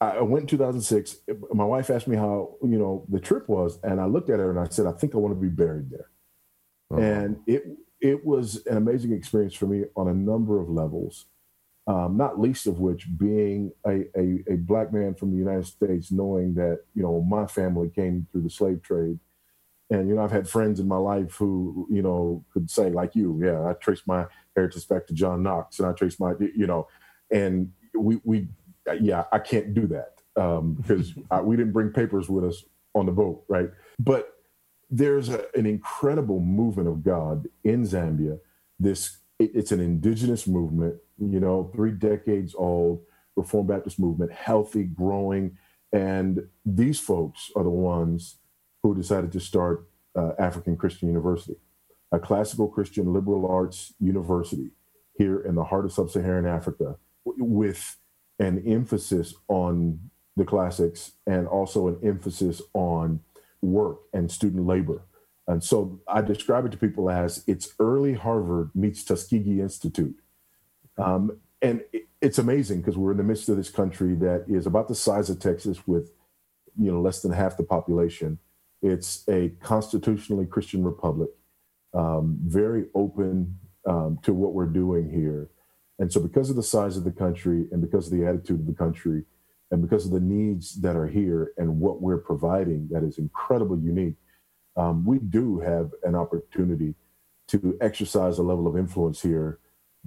I 0.00 0.22
went 0.22 0.44
in 0.44 0.48
2006. 0.48 1.16
My 1.52 1.64
wife 1.64 1.90
asked 1.90 2.08
me 2.08 2.16
how, 2.16 2.56
you 2.62 2.78
know, 2.78 3.04
the 3.08 3.20
trip 3.20 3.48
was. 3.48 3.78
And 3.82 4.00
I 4.00 4.06
looked 4.06 4.30
at 4.30 4.38
her 4.38 4.50
and 4.50 4.58
I 4.58 4.68
said, 4.68 4.86
I 4.86 4.92
think 4.92 5.14
I 5.14 5.18
want 5.18 5.34
to 5.34 5.40
be 5.40 5.48
buried 5.48 5.90
there. 5.90 6.08
Uh-huh. 6.90 7.00
And 7.00 7.36
it 7.46 7.64
it 8.00 8.24
was 8.24 8.64
an 8.66 8.76
amazing 8.76 9.12
experience 9.12 9.54
for 9.54 9.66
me 9.66 9.84
on 9.96 10.08
a 10.08 10.14
number 10.14 10.60
of 10.60 10.68
levels. 10.68 11.26
Um, 11.86 12.16
not 12.16 12.40
least 12.40 12.66
of 12.66 12.78
which 12.78 13.06
being 13.18 13.70
a, 13.86 14.04
a, 14.18 14.42
a, 14.48 14.56
black 14.56 14.90
man 14.90 15.14
from 15.14 15.30
the 15.30 15.36
United 15.36 15.66
States, 15.66 16.10
knowing 16.10 16.54
that 16.54 16.80
you 16.94 17.02
know 17.02 17.20
my 17.20 17.46
family 17.46 17.90
came 17.90 18.26
through 18.32 18.40
the 18.40 18.50
slave 18.50 18.82
trade, 18.82 19.18
and 19.90 20.08
you 20.08 20.14
know 20.14 20.24
I've 20.24 20.30
had 20.30 20.48
friends 20.48 20.80
in 20.80 20.88
my 20.88 20.96
life 20.96 21.34
who 21.34 21.86
you 21.90 22.00
know 22.00 22.42
could 22.54 22.70
say 22.70 22.88
like 22.88 23.14
you, 23.14 23.38
yeah, 23.44 23.68
I 23.68 23.74
trace 23.74 24.00
my 24.06 24.24
heritage 24.56 24.88
back 24.88 25.06
to 25.08 25.14
John 25.14 25.42
Knox, 25.42 25.78
and 25.78 25.86
I 25.86 25.92
trace 25.92 26.18
my 26.18 26.32
you 26.40 26.66
know, 26.66 26.88
and 27.30 27.70
we 27.94 28.18
we 28.24 28.48
yeah 28.98 29.24
I 29.30 29.38
can't 29.38 29.74
do 29.74 29.86
that 29.88 30.14
because 30.34 31.14
um, 31.30 31.44
we 31.46 31.56
didn't 31.56 31.72
bring 31.72 31.90
papers 31.90 32.30
with 32.30 32.44
us 32.44 32.64
on 32.94 33.04
the 33.04 33.12
boat, 33.12 33.44
right? 33.48 33.68
But 33.98 34.34
there's 34.90 35.28
a, 35.28 35.44
an 35.54 35.66
incredible 35.66 36.40
movement 36.40 36.88
of 36.88 37.02
God 37.02 37.48
in 37.62 37.84
Zambia. 37.84 38.38
This 38.78 39.18
it, 39.38 39.50
it's 39.54 39.72
an 39.72 39.80
indigenous 39.80 40.46
movement, 40.46 40.96
you 41.18 41.40
know, 41.40 41.70
three 41.74 41.92
decades 41.92 42.54
old, 42.54 43.02
Reformed 43.36 43.68
Baptist 43.68 43.98
movement, 43.98 44.32
healthy, 44.32 44.84
growing, 44.84 45.56
and 45.92 46.48
these 46.64 46.98
folks 46.98 47.50
are 47.56 47.62
the 47.62 47.70
ones 47.70 48.36
who 48.82 48.94
decided 48.94 49.32
to 49.32 49.40
start 49.40 49.88
uh, 50.16 50.32
African 50.38 50.76
Christian 50.76 51.08
University, 51.08 51.56
a 52.12 52.18
classical 52.18 52.68
Christian 52.68 53.12
liberal 53.12 53.46
arts 53.50 53.94
university 54.00 54.70
here 55.16 55.40
in 55.40 55.54
the 55.54 55.64
heart 55.64 55.84
of 55.84 55.92
sub-Saharan 55.92 56.46
Africa, 56.46 56.96
with 57.24 57.96
an 58.38 58.62
emphasis 58.66 59.34
on 59.48 60.10
the 60.36 60.44
classics 60.44 61.12
and 61.26 61.46
also 61.46 61.88
an 61.88 61.98
emphasis 62.02 62.60
on 62.74 63.20
work 63.64 63.98
and 64.12 64.30
student 64.30 64.66
labor. 64.66 65.02
And 65.46 65.62
so 65.62 66.00
I 66.08 66.22
describe 66.22 66.64
it 66.64 66.72
to 66.72 66.78
people 66.78 67.10
as 67.10 67.44
it's 67.46 67.74
early 67.78 68.14
Harvard 68.14 68.70
meets 68.74 69.04
Tuskegee 69.04 69.60
Institute. 69.60 70.16
Um, 70.96 71.38
and 71.60 71.82
it's 72.20 72.38
amazing 72.38 72.80
because 72.80 72.96
we're 72.96 73.12
in 73.12 73.18
the 73.18 73.24
midst 73.24 73.48
of 73.48 73.56
this 73.56 73.70
country 73.70 74.14
that 74.16 74.44
is 74.48 74.66
about 74.66 74.88
the 74.88 74.94
size 74.94 75.28
of 75.28 75.40
Texas 75.40 75.86
with, 75.86 76.12
you 76.78 76.90
know, 76.90 77.00
less 77.00 77.20
than 77.20 77.32
half 77.32 77.56
the 77.56 77.62
population. 77.62 78.38
It's 78.82 79.24
a 79.28 79.50
constitutionally 79.62 80.46
Christian 80.46 80.84
republic, 80.84 81.30
um, 81.94 82.38
very 82.42 82.86
open 82.94 83.58
um, 83.86 84.18
to 84.22 84.32
what 84.32 84.52
we're 84.52 84.66
doing 84.66 85.10
here. 85.10 85.48
And 85.98 86.12
so, 86.12 86.20
because 86.20 86.50
of 86.50 86.56
the 86.56 86.62
size 86.62 86.96
of 86.96 87.04
the 87.04 87.12
country 87.12 87.66
and 87.70 87.80
because 87.80 88.10
of 88.10 88.18
the 88.18 88.26
attitude 88.26 88.60
of 88.60 88.66
the 88.66 88.72
country, 88.74 89.24
and 89.74 89.82
because 89.82 90.06
of 90.06 90.12
the 90.12 90.20
needs 90.20 90.76
that 90.82 90.94
are 90.94 91.08
here 91.08 91.52
and 91.58 91.80
what 91.80 92.00
we're 92.00 92.18
providing 92.18 92.86
that 92.92 93.02
is 93.02 93.18
incredibly 93.18 93.80
unique, 93.80 94.14
um, 94.76 95.04
we 95.04 95.18
do 95.18 95.58
have 95.58 95.90
an 96.04 96.14
opportunity 96.14 96.94
to 97.48 97.76
exercise 97.80 98.38
a 98.38 98.42
level 98.44 98.68
of 98.68 98.78
influence 98.78 99.20
here 99.20 99.58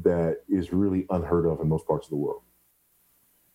that 0.04 0.38
is 0.48 0.72
really 0.72 1.06
unheard 1.10 1.46
of 1.46 1.60
in 1.60 1.68
most 1.68 1.86
parts 1.86 2.06
of 2.08 2.12
the 2.12 2.16
world. 2.16 2.44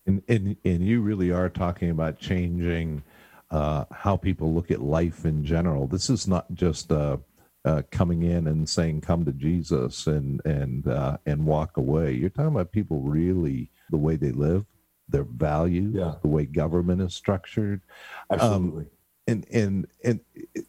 And 0.05 0.23
and, 0.29 0.55
and 0.67 0.87
you 0.87 1.01
really 1.01 1.31
are 1.31 1.49
talking 1.49 1.89
about 1.89 2.19
changing 2.19 3.03
uh, 3.51 3.87
how 3.91 4.19
people 4.19 4.53
look 4.53 4.71
at 4.71 4.83
life 4.83 5.25
in 5.25 5.47
general. 5.47 5.87
This 5.87 6.11
is 6.11 6.29
not 6.29 6.53
just 6.53 6.93
uh, 6.93 7.17
uh, 7.65 7.83
coming 7.91 8.23
in 8.23 8.49
and 8.49 8.69
saying 8.69 9.01
"Come 9.01 9.25
to 9.25 9.33
Jesus" 9.33 10.07
and 10.07 10.43
and 10.45 10.87
uh, 10.87 11.17
and 11.25 11.47
walk 11.47 11.79
away. 11.79 12.13
You're 12.13 12.29
talking 12.29 12.55
about 12.55 12.71
people 12.71 13.01
really 13.01 13.71
the 13.91 13.97
way 13.97 14.17
they 14.17 14.33
live, 14.33 14.67
their 15.09 15.25
values, 15.25 15.95
yeah. 15.97 16.15
the 16.23 16.29
way 16.29 16.47
government 16.47 17.03
is 17.03 17.15
structured. 17.15 17.83
Absolutely. 18.31 18.85
Um, 18.85 18.91
and 19.29 19.47
and 19.53 19.87
and 20.03 20.21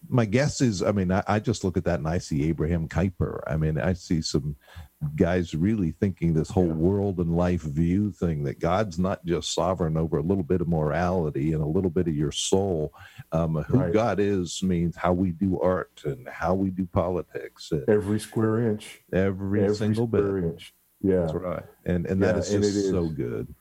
my 0.08 0.26
guess 0.26 0.62
is, 0.62 0.84
I 0.84 0.92
mean, 0.92 1.12
I, 1.12 1.24
I, 1.28 1.40
just 1.40 1.64
look 1.64 1.76
at 1.76 1.86
that 1.86 1.98
and 1.98 2.08
I 2.08 2.20
see 2.20 2.48
Abraham 2.48 2.88
Kuyper. 2.88 3.42
I 3.48 3.58
mean, 3.58 3.80
I 3.80 3.94
see 3.94 4.22
some 4.22 4.56
guys 5.16 5.56
really 5.56 5.92
thinking 5.92 6.34
this 6.34 6.52
whole 6.52 6.68
yeah. 6.68 6.74
world 6.74 7.18
and 7.18 7.36
life 7.36 7.64
view 7.64 8.12
thing 8.12 8.44
that 8.44 8.60
God's 8.60 9.00
not 9.00 9.26
just 9.26 9.54
sovereign 9.54 9.98
over 9.98 10.18
a 10.18 10.22
little 10.22 10.44
bit 10.44 10.62
of 10.62 10.68
morality 10.68 11.54
and 11.54 11.64
a 11.64 11.68
little 11.68 11.90
bit 11.90 12.08
of 12.08 12.16
your 12.16 12.32
soul. 12.32 12.94
Um, 13.32 13.56
who 13.56 13.80
right. 13.80 13.94
God 13.94 14.20
is 14.20 14.62
means 14.62 14.96
how 14.96 15.14
we 15.14 15.32
do 15.32 15.60
art 15.60 16.04
and 16.06 16.28
how 16.30 16.54
we 16.54 16.70
do 16.70 16.86
politics. 16.86 17.72
Every 17.88 18.20
square 18.20 18.70
inch. 18.70 19.02
Every, 19.12 19.64
every 19.64 19.76
single 19.76 20.08
square 20.08 20.34
bit. 20.34 20.44
inch. 20.44 20.74
Yeah, 21.02 21.22
that's 21.22 21.34
right. 21.34 21.64
And 21.86 22.06
and 22.06 22.22
yeah, 22.22 22.28
that 22.34 22.38
is 22.38 22.50
just 22.52 22.64
is. 22.64 22.90
so 22.92 23.08
good. 23.08 23.54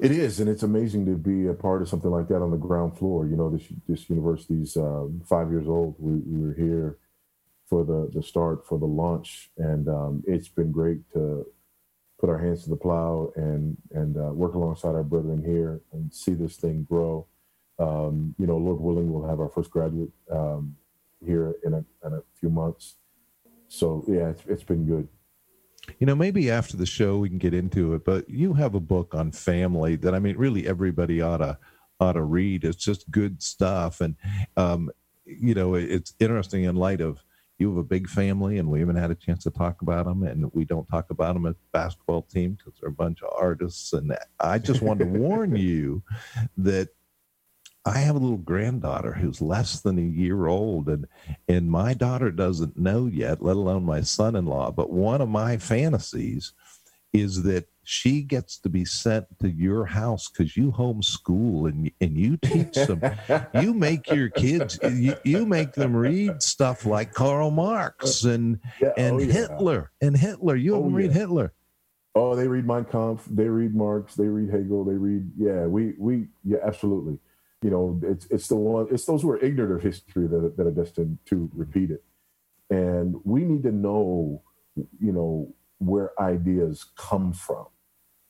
It 0.00 0.12
is, 0.12 0.40
and 0.40 0.48
it's 0.48 0.62
amazing 0.62 1.04
to 1.06 1.14
be 1.14 1.46
a 1.46 1.52
part 1.52 1.82
of 1.82 1.88
something 1.88 2.10
like 2.10 2.28
that 2.28 2.40
on 2.40 2.50
the 2.50 2.56
ground 2.56 2.96
floor. 2.96 3.26
You 3.26 3.36
know, 3.36 3.50
this 3.50 3.66
this 3.86 4.08
university's 4.08 4.74
uh, 4.74 5.04
five 5.26 5.50
years 5.50 5.68
old. 5.68 5.94
We, 5.98 6.14
we, 6.14 6.46
were 6.46 6.54
here 6.54 6.96
for 7.68 7.84
the 7.84 8.10
the 8.14 8.22
start 8.22 8.66
for 8.66 8.78
the 8.78 8.86
launch, 8.86 9.50
and 9.58 9.86
um, 9.88 10.24
it's 10.26 10.48
been 10.48 10.72
great 10.72 11.00
to 11.12 11.46
put 12.18 12.30
our 12.30 12.38
hands 12.38 12.64
to 12.64 12.70
the 12.70 12.76
plow 12.76 13.30
and 13.36 13.76
and 13.92 14.16
uh, 14.16 14.32
work 14.32 14.54
alongside 14.54 14.94
our 14.94 15.02
brethren 15.02 15.44
here 15.44 15.82
and 15.92 16.10
see 16.14 16.32
this 16.32 16.56
thing 16.56 16.86
grow. 16.88 17.26
Um, 17.78 18.34
you 18.38 18.46
know, 18.46 18.56
Lord 18.56 18.80
willing, 18.80 19.12
we'll 19.12 19.28
have 19.28 19.40
our 19.40 19.50
first 19.50 19.70
graduate 19.70 20.12
um, 20.30 20.76
here 21.22 21.56
in 21.62 21.74
a, 21.74 21.84
in 22.06 22.14
a 22.14 22.22
few 22.38 22.48
months. 22.48 22.96
So 23.68 24.04
yeah, 24.08 24.28
it's, 24.30 24.42
it's 24.46 24.62
been 24.62 24.86
good 24.86 25.08
you 25.98 26.06
know 26.06 26.14
maybe 26.14 26.50
after 26.50 26.76
the 26.76 26.86
show 26.86 27.18
we 27.18 27.28
can 27.28 27.38
get 27.38 27.54
into 27.54 27.94
it 27.94 28.04
but 28.04 28.28
you 28.28 28.54
have 28.54 28.74
a 28.74 28.80
book 28.80 29.14
on 29.14 29.32
family 29.32 29.96
that 29.96 30.14
i 30.14 30.18
mean 30.18 30.36
really 30.36 30.66
everybody 30.66 31.20
ought 31.20 31.38
to 31.38 31.58
ought 32.00 32.14
to 32.14 32.22
read. 32.22 32.64
It's 32.64 32.82
just 32.82 33.10
good 33.10 33.42
stuff. 33.42 34.00
And 34.00 34.16
um, 34.56 34.90
you 35.24 35.54
know 35.54 35.74
it's 35.74 36.14
interesting 36.18 36.64
in 36.64 36.74
light 36.74 37.00
of 37.00 37.22
you 37.58 37.68
have 37.68 37.76
a 37.76 37.84
big 37.84 38.08
family 38.08 38.58
and 38.58 38.68
we 38.68 38.80
haven't 38.80 38.96
had 38.96 39.10
a 39.10 39.14
chance 39.14 39.44
to 39.44 39.50
talk 39.50 39.82
about 39.82 40.06
them 40.06 40.22
and 40.22 40.50
we 40.54 40.64
don't 40.64 40.88
talk 40.88 41.10
about 41.10 41.34
them 41.34 41.44
as 41.46 41.54
basketball 41.72 42.22
team 42.22 42.56
because 42.56 42.80
they're 42.80 42.88
a 42.88 42.92
bunch 42.92 43.22
of 43.22 43.30
artists. 43.38 43.92
And 43.92 44.16
i 44.40 44.58
just 44.58 44.82
wanted 44.82 45.12
to 45.12 45.20
warn 45.20 45.54
you 45.54 46.02
that 46.56 46.88
I 47.90 47.98
have 47.98 48.14
a 48.14 48.20
little 48.20 48.36
granddaughter 48.36 49.12
who's 49.12 49.40
less 49.40 49.80
than 49.80 49.98
a 49.98 50.02
year 50.02 50.46
old, 50.46 50.88
and 50.88 51.06
and 51.48 51.68
my 51.68 51.92
daughter 51.92 52.30
doesn't 52.30 52.78
know 52.78 53.06
yet, 53.06 53.42
let 53.42 53.56
alone 53.56 53.84
my 53.84 54.00
son-in-law. 54.00 54.70
But 54.72 54.90
one 54.90 55.20
of 55.20 55.28
my 55.28 55.56
fantasies 55.56 56.52
is 57.12 57.42
that 57.42 57.66
she 57.82 58.22
gets 58.22 58.58
to 58.58 58.68
be 58.68 58.84
sent 58.84 59.26
to 59.40 59.50
your 59.50 59.86
house 59.86 60.28
because 60.28 60.56
you 60.56 60.70
homeschool 60.70 61.68
and 61.68 61.90
and 62.00 62.16
you 62.16 62.36
teach 62.36 62.74
them, 62.74 63.02
you 63.60 63.74
make 63.74 64.08
your 64.08 64.28
kids, 64.28 64.78
you, 64.88 65.16
you 65.24 65.44
make 65.44 65.72
them 65.72 65.96
read 65.96 66.40
stuff 66.40 66.86
like 66.86 67.12
Karl 67.12 67.50
Marx 67.50 68.22
and 68.22 68.60
yeah, 68.80 68.90
oh, 68.90 68.92
and 68.98 69.16
oh, 69.16 69.18
yeah. 69.18 69.32
Hitler 69.32 69.90
and 70.00 70.16
Hitler. 70.16 70.54
You 70.54 70.76
oh, 70.76 70.82
read 70.82 71.10
yeah. 71.10 71.18
Hitler. 71.18 71.52
Oh, 72.14 72.36
they 72.36 72.46
read 72.46 72.66
Mein 72.66 72.84
Kampf. 72.84 73.24
They 73.28 73.48
read 73.48 73.74
Marx. 73.74 74.14
They 74.14 74.28
read 74.28 74.50
Hegel. 74.50 74.84
They 74.84 74.94
read 74.94 75.28
yeah. 75.36 75.66
We 75.66 75.94
we 75.98 76.28
yeah 76.44 76.58
absolutely. 76.64 77.18
You 77.62 77.70
know, 77.70 78.00
it's 78.02 78.26
it's 78.30 78.48
the 78.48 78.56
one. 78.56 78.88
It's 78.90 79.04
those 79.04 79.22
who 79.22 79.30
are 79.30 79.42
ignorant 79.44 79.72
of 79.72 79.82
history 79.82 80.26
that 80.26 80.56
that 80.56 80.66
are 80.66 80.70
destined 80.70 81.18
to 81.26 81.50
repeat 81.54 81.90
it, 81.90 82.02
and 82.70 83.16
we 83.24 83.44
need 83.44 83.62
to 83.64 83.72
know, 83.72 84.42
you 84.76 85.12
know, 85.12 85.52
where 85.78 86.18
ideas 86.20 86.86
come 86.96 87.32
from. 87.32 87.66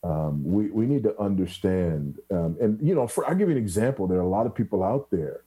Um, 0.03 0.45
we 0.45 0.71
we 0.71 0.87
need 0.87 1.05
to 1.05 1.19
understand, 1.21 2.19
um, 2.31 2.57
and 2.61 2.79
you 2.87 2.95
know, 2.95 3.07
for 3.07 3.25
I'll 3.29 3.37
give 3.37 3.49
you 3.49 3.57
an 3.57 3.63
example. 3.63 4.07
There 4.07 4.19
are 4.19 4.23
a 4.23 4.29
lot 4.29 4.47
of 4.47 4.55
people 4.55 4.83
out 4.83 5.11
there, 5.11 5.43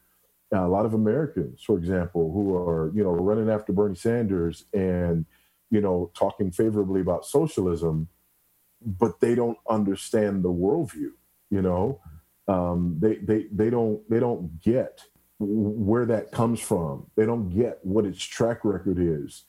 uh, 0.53 0.65
a 0.65 0.69
lot 0.69 0.85
of 0.85 0.93
Americans, 0.93 1.61
for 1.63 1.77
example, 1.77 2.31
who 2.31 2.55
are 2.55 2.91
you 2.95 3.03
know 3.03 3.11
running 3.11 3.49
after 3.49 3.73
Bernie 3.73 3.95
Sanders 3.95 4.63
and 4.73 5.25
you 5.71 5.81
know 5.81 6.09
talking 6.13 6.51
favorably 6.51 7.01
about 7.01 7.25
socialism 7.25 8.07
but 8.85 9.19
they 9.19 9.35
don't 9.35 9.57
understand 9.69 10.43
the 10.43 10.51
worldview. 10.51 11.11
You 11.49 11.61
know, 11.61 12.01
um, 12.47 12.97
they 12.99 13.15
they 13.15 13.45
they 13.51 13.69
don't 13.69 14.07
they 14.09 14.19
don't 14.19 14.61
get 14.61 15.01
where 15.39 16.05
that 16.05 16.31
comes 16.31 16.59
from. 16.59 17.07
They 17.15 17.25
don't 17.25 17.49
get 17.49 17.79
what 17.83 18.05
its 18.05 18.23
track 18.23 18.63
record 18.63 18.97
is, 18.99 19.43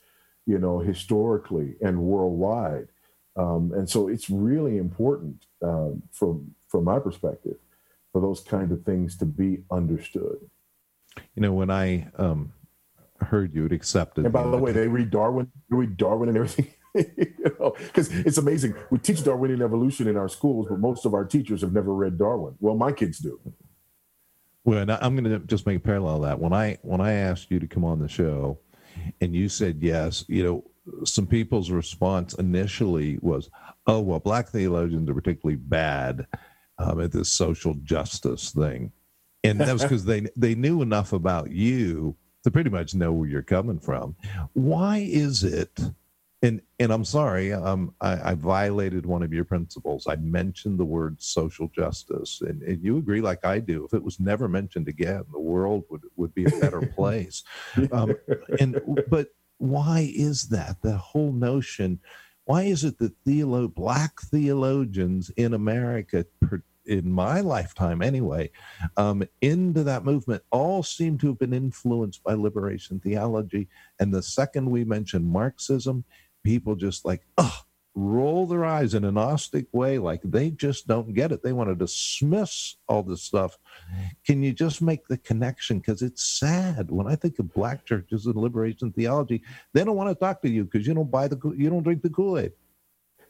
you 0.46 0.58
know, 0.58 0.78
historically 0.78 1.76
and 1.80 2.00
worldwide. 2.02 2.88
Um, 3.36 3.72
and 3.74 3.88
so 3.88 4.08
it's 4.08 4.30
really 4.30 4.78
important 4.78 5.46
uh, 5.62 5.90
from 6.12 6.54
from 6.68 6.84
my 6.84 6.98
perspective 6.98 7.56
for 8.12 8.20
those 8.20 8.40
kind 8.40 8.70
of 8.70 8.84
things 8.84 9.16
to 9.18 9.26
be 9.26 9.64
understood. 9.70 10.38
You 11.34 11.42
know, 11.42 11.52
when 11.52 11.70
I 11.70 12.08
um, 12.16 12.52
heard 13.20 13.54
you'd 13.54 13.72
accepted. 13.72 14.24
And 14.24 14.32
by 14.32 14.48
the 14.48 14.56
way, 14.56 14.72
they 14.72 14.88
read 14.88 15.10
Darwin, 15.10 15.50
they 15.68 15.76
read 15.76 15.96
Darwin 15.96 16.28
and 16.28 16.38
everything. 16.38 16.72
you 17.16 17.56
know, 17.58 17.74
because 17.78 18.08
it's 18.12 18.38
amazing. 18.38 18.74
We 18.90 18.98
teach 18.98 19.24
Darwinian 19.24 19.62
evolution 19.62 20.06
in 20.06 20.16
our 20.16 20.28
schools, 20.28 20.66
but 20.68 20.78
most 20.78 21.04
of 21.04 21.14
our 21.14 21.24
teachers 21.24 21.60
have 21.62 21.72
never 21.72 21.92
read 21.92 22.18
Darwin. 22.18 22.54
Well, 22.60 22.76
my 22.76 22.92
kids 22.92 23.18
do. 23.18 23.40
Well, 24.64 24.86
I'm 24.88 25.16
going 25.16 25.24
to 25.24 25.46
just 25.46 25.66
make 25.66 25.78
a 25.78 25.80
parallel 25.80 26.16
of 26.16 26.22
that 26.22 26.40
when 26.40 26.52
I 26.52 26.78
when 26.82 27.00
I 27.00 27.12
asked 27.12 27.50
you 27.50 27.58
to 27.60 27.66
come 27.66 27.84
on 27.84 27.98
the 27.98 28.08
show, 28.08 28.58
and 29.20 29.34
you 29.34 29.48
said 29.48 29.78
yes, 29.80 30.24
you 30.28 30.44
know, 30.44 31.04
some 31.04 31.26
people's 31.26 31.70
response 31.70 32.34
initially 32.34 33.18
was, 33.20 33.50
"Oh, 33.86 34.00
well, 34.00 34.20
black 34.20 34.48
theologians 34.48 35.10
are 35.10 35.14
particularly 35.14 35.56
bad 35.56 36.26
um, 36.78 37.00
at 37.00 37.12
this 37.12 37.30
social 37.30 37.74
justice 37.82 38.52
thing," 38.52 38.92
and 39.42 39.60
that 39.60 39.72
was 39.72 39.82
because 39.82 40.04
they 40.04 40.28
they 40.36 40.54
knew 40.54 40.80
enough 40.80 41.12
about 41.12 41.50
you 41.50 42.16
to 42.44 42.50
pretty 42.50 42.70
much 42.70 42.94
know 42.94 43.12
where 43.12 43.28
you're 43.28 43.42
coming 43.42 43.80
from. 43.80 44.14
Why 44.52 44.98
is 44.98 45.42
it? 45.42 45.78
And 46.44 46.60
and 46.78 46.92
I'm 46.92 47.04
sorry, 47.04 47.52
um, 47.54 47.94
I, 48.02 48.32
I, 48.32 48.34
violated 48.34 49.06
one 49.06 49.22
of 49.22 49.32
your 49.32 49.44
principles. 49.44 50.06
I 50.06 50.16
mentioned 50.16 50.78
the 50.78 50.84
word 50.84 51.16
social 51.22 51.68
justice, 51.68 52.42
and, 52.42 52.62
and 52.62 52.84
you 52.84 52.98
agree, 52.98 53.22
like 53.22 53.44
I 53.46 53.60
do. 53.60 53.84
If 53.84 53.94
it 53.94 54.02
was 54.04 54.20
never 54.20 54.46
mentioned 54.46 54.86
again, 54.88 55.24
the 55.32 55.40
world 55.40 55.84
would 55.88 56.02
would 56.16 56.34
be 56.34 56.44
a 56.44 56.60
better 56.60 56.82
place. 56.96 57.42
Um, 57.92 58.14
and 58.60 58.78
but 59.08 59.28
why 59.56 60.12
is 60.14 60.48
that? 60.48 60.82
The 60.82 60.98
whole 60.98 61.32
notion. 61.32 62.00
Why 62.44 62.64
is 62.64 62.84
it 62.84 62.98
that 62.98 63.14
theolo- 63.24 63.74
black 63.74 64.20
theologians 64.20 65.30
in 65.38 65.54
America, 65.54 66.26
in 66.86 67.10
my 67.10 67.40
lifetime 67.40 68.02
anyway, 68.02 68.50
um, 68.96 69.22
into 69.40 69.82
that 69.84 70.04
movement, 70.04 70.42
all 70.50 70.82
seem 70.82 71.16
to 71.18 71.28
have 71.28 71.38
been 71.38 71.54
influenced 71.54 72.22
by 72.22 72.34
liberation 72.34 73.00
theology. 73.00 73.68
And 73.98 74.12
the 74.12 74.22
second 74.22 74.70
we 74.70 74.84
mention 74.84 75.24
Marxism, 75.24 76.04
people 76.44 76.76
just 76.76 77.04
like, 77.04 77.22
oh, 77.38 77.64
roll 77.94 78.46
their 78.46 78.64
eyes 78.64 78.94
in 78.94 79.04
a 79.04 79.12
Gnostic 79.12 79.66
way, 79.72 79.98
like 79.98 80.20
they 80.24 80.50
just 80.50 80.86
don't 80.86 81.14
get 81.14 81.32
it. 81.32 81.42
They 81.42 81.52
want 81.52 81.70
to 81.70 81.74
dismiss 81.74 82.76
all 82.88 83.02
this 83.02 83.22
stuff. 83.22 83.56
Can 84.26 84.42
you 84.42 84.52
just 84.52 84.82
make 84.82 85.06
the 85.06 85.18
connection? 85.18 85.78
Because 85.78 86.02
it's 86.02 86.22
sad 86.22 86.90
when 86.90 87.06
I 87.06 87.14
think 87.14 87.38
of 87.38 87.52
black 87.54 87.84
churches 87.84 88.26
and 88.26 88.34
liberation 88.34 88.92
theology, 88.92 89.42
they 89.72 89.84
don't 89.84 89.96
want 89.96 90.10
to 90.10 90.14
talk 90.14 90.42
to 90.42 90.50
you 90.50 90.64
because 90.64 90.86
you 90.86 90.94
don't 90.94 91.10
buy 91.10 91.28
the 91.28 91.38
you 91.56 91.70
don't 91.70 91.82
drink 91.82 92.02
the 92.02 92.10
Kool 92.10 92.38
Aid. 92.38 92.52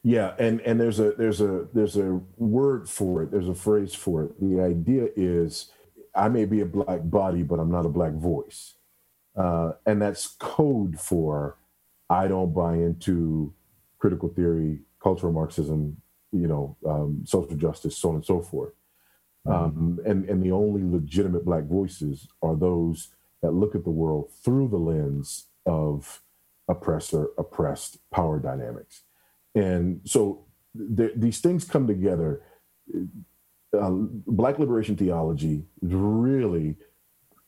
Yeah, 0.02 0.34
and 0.38 0.60
and 0.62 0.80
there's 0.80 1.00
a 1.00 1.12
there's 1.12 1.40
a 1.40 1.66
there's 1.72 1.96
a 1.96 2.20
word 2.36 2.88
for 2.88 3.22
it. 3.22 3.30
There's 3.30 3.48
a 3.48 3.54
phrase 3.54 3.94
for 3.94 4.24
it. 4.24 4.40
The 4.40 4.62
idea 4.62 5.08
is, 5.16 5.70
I 6.14 6.28
may 6.28 6.44
be 6.44 6.60
a 6.60 6.66
black 6.66 7.00
body, 7.04 7.42
but 7.42 7.58
I'm 7.58 7.70
not 7.70 7.86
a 7.86 7.90
black 7.90 8.12
voice, 8.12 8.74
uh, 9.36 9.72
and 9.86 10.00
that's 10.00 10.26
code 10.26 11.00
for 11.00 11.56
I 12.10 12.28
don't 12.28 12.54
buy 12.54 12.74
into 12.74 13.52
critical 13.98 14.28
theory, 14.28 14.80
cultural 15.02 15.32
Marxism, 15.32 15.96
you 16.32 16.46
know, 16.46 16.76
um, 16.86 17.22
social 17.24 17.56
justice, 17.56 17.96
so 17.96 18.10
on 18.10 18.16
and 18.16 18.24
so 18.24 18.40
forth. 18.40 18.74
Mm-hmm. 19.46 19.64
Um, 19.64 20.00
and 20.06 20.28
and 20.28 20.42
the 20.42 20.52
only 20.52 20.82
legitimate 20.82 21.44
black 21.44 21.64
voices 21.64 22.28
are 22.42 22.56
those 22.56 23.08
that 23.42 23.52
look 23.52 23.74
at 23.74 23.84
the 23.84 23.90
world 23.90 24.30
through 24.42 24.68
the 24.68 24.78
lens 24.78 25.46
of 25.66 26.22
oppressor 26.68 27.28
oppressed 27.36 27.98
power 28.10 28.38
dynamics. 28.38 29.02
And 29.54 30.00
so 30.04 30.46
th- 30.96 31.12
these 31.16 31.40
things 31.40 31.64
come 31.64 31.86
together. 31.86 32.42
Uh, 33.78 33.90
black 33.90 34.58
liberation 34.58 34.96
theology 34.96 35.64
is 35.82 35.92
really 35.92 36.76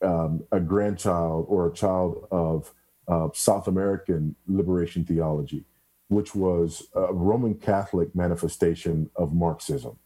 um, 0.02 0.42
a 0.50 0.60
grandchild 0.60 1.46
or 1.48 1.68
a 1.68 1.72
child 1.72 2.26
of 2.30 2.74
uh, 3.08 3.28
South 3.32 3.68
American 3.68 4.36
liberation 4.46 5.04
theology, 5.04 5.64
which 6.08 6.34
was 6.34 6.86
a 6.94 7.12
Roman 7.12 7.54
Catholic 7.54 8.14
manifestation 8.14 9.10
of 9.16 9.32
Marxism 9.32 9.98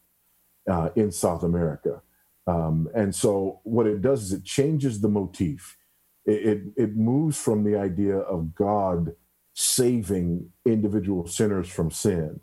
uh, 0.69 0.89
in 0.95 1.11
South 1.11 1.43
America. 1.43 2.01
Um, 2.47 2.89
and 2.95 3.13
so, 3.13 3.59
what 3.63 3.87
it 3.87 4.01
does 4.01 4.23
is 4.23 4.33
it 4.33 4.43
changes 4.43 5.01
the 5.01 5.09
motif. 5.09 5.77
It, 6.25 6.45
it, 6.45 6.61
it 6.75 6.95
moves 6.95 7.39
from 7.39 7.63
the 7.63 7.77
idea 7.77 8.17
of 8.17 8.55
God 8.55 9.15
saving 9.53 10.51
individual 10.65 11.27
sinners 11.27 11.69
from 11.69 11.91
sin 11.91 12.39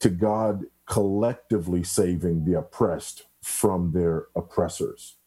to 0.00 0.08
God 0.08 0.64
collectively 0.86 1.82
saving 1.82 2.44
the 2.44 2.58
oppressed 2.58 3.26
from 3.42 3.92
their 3.92 4.26
oppressors 4.34 5.17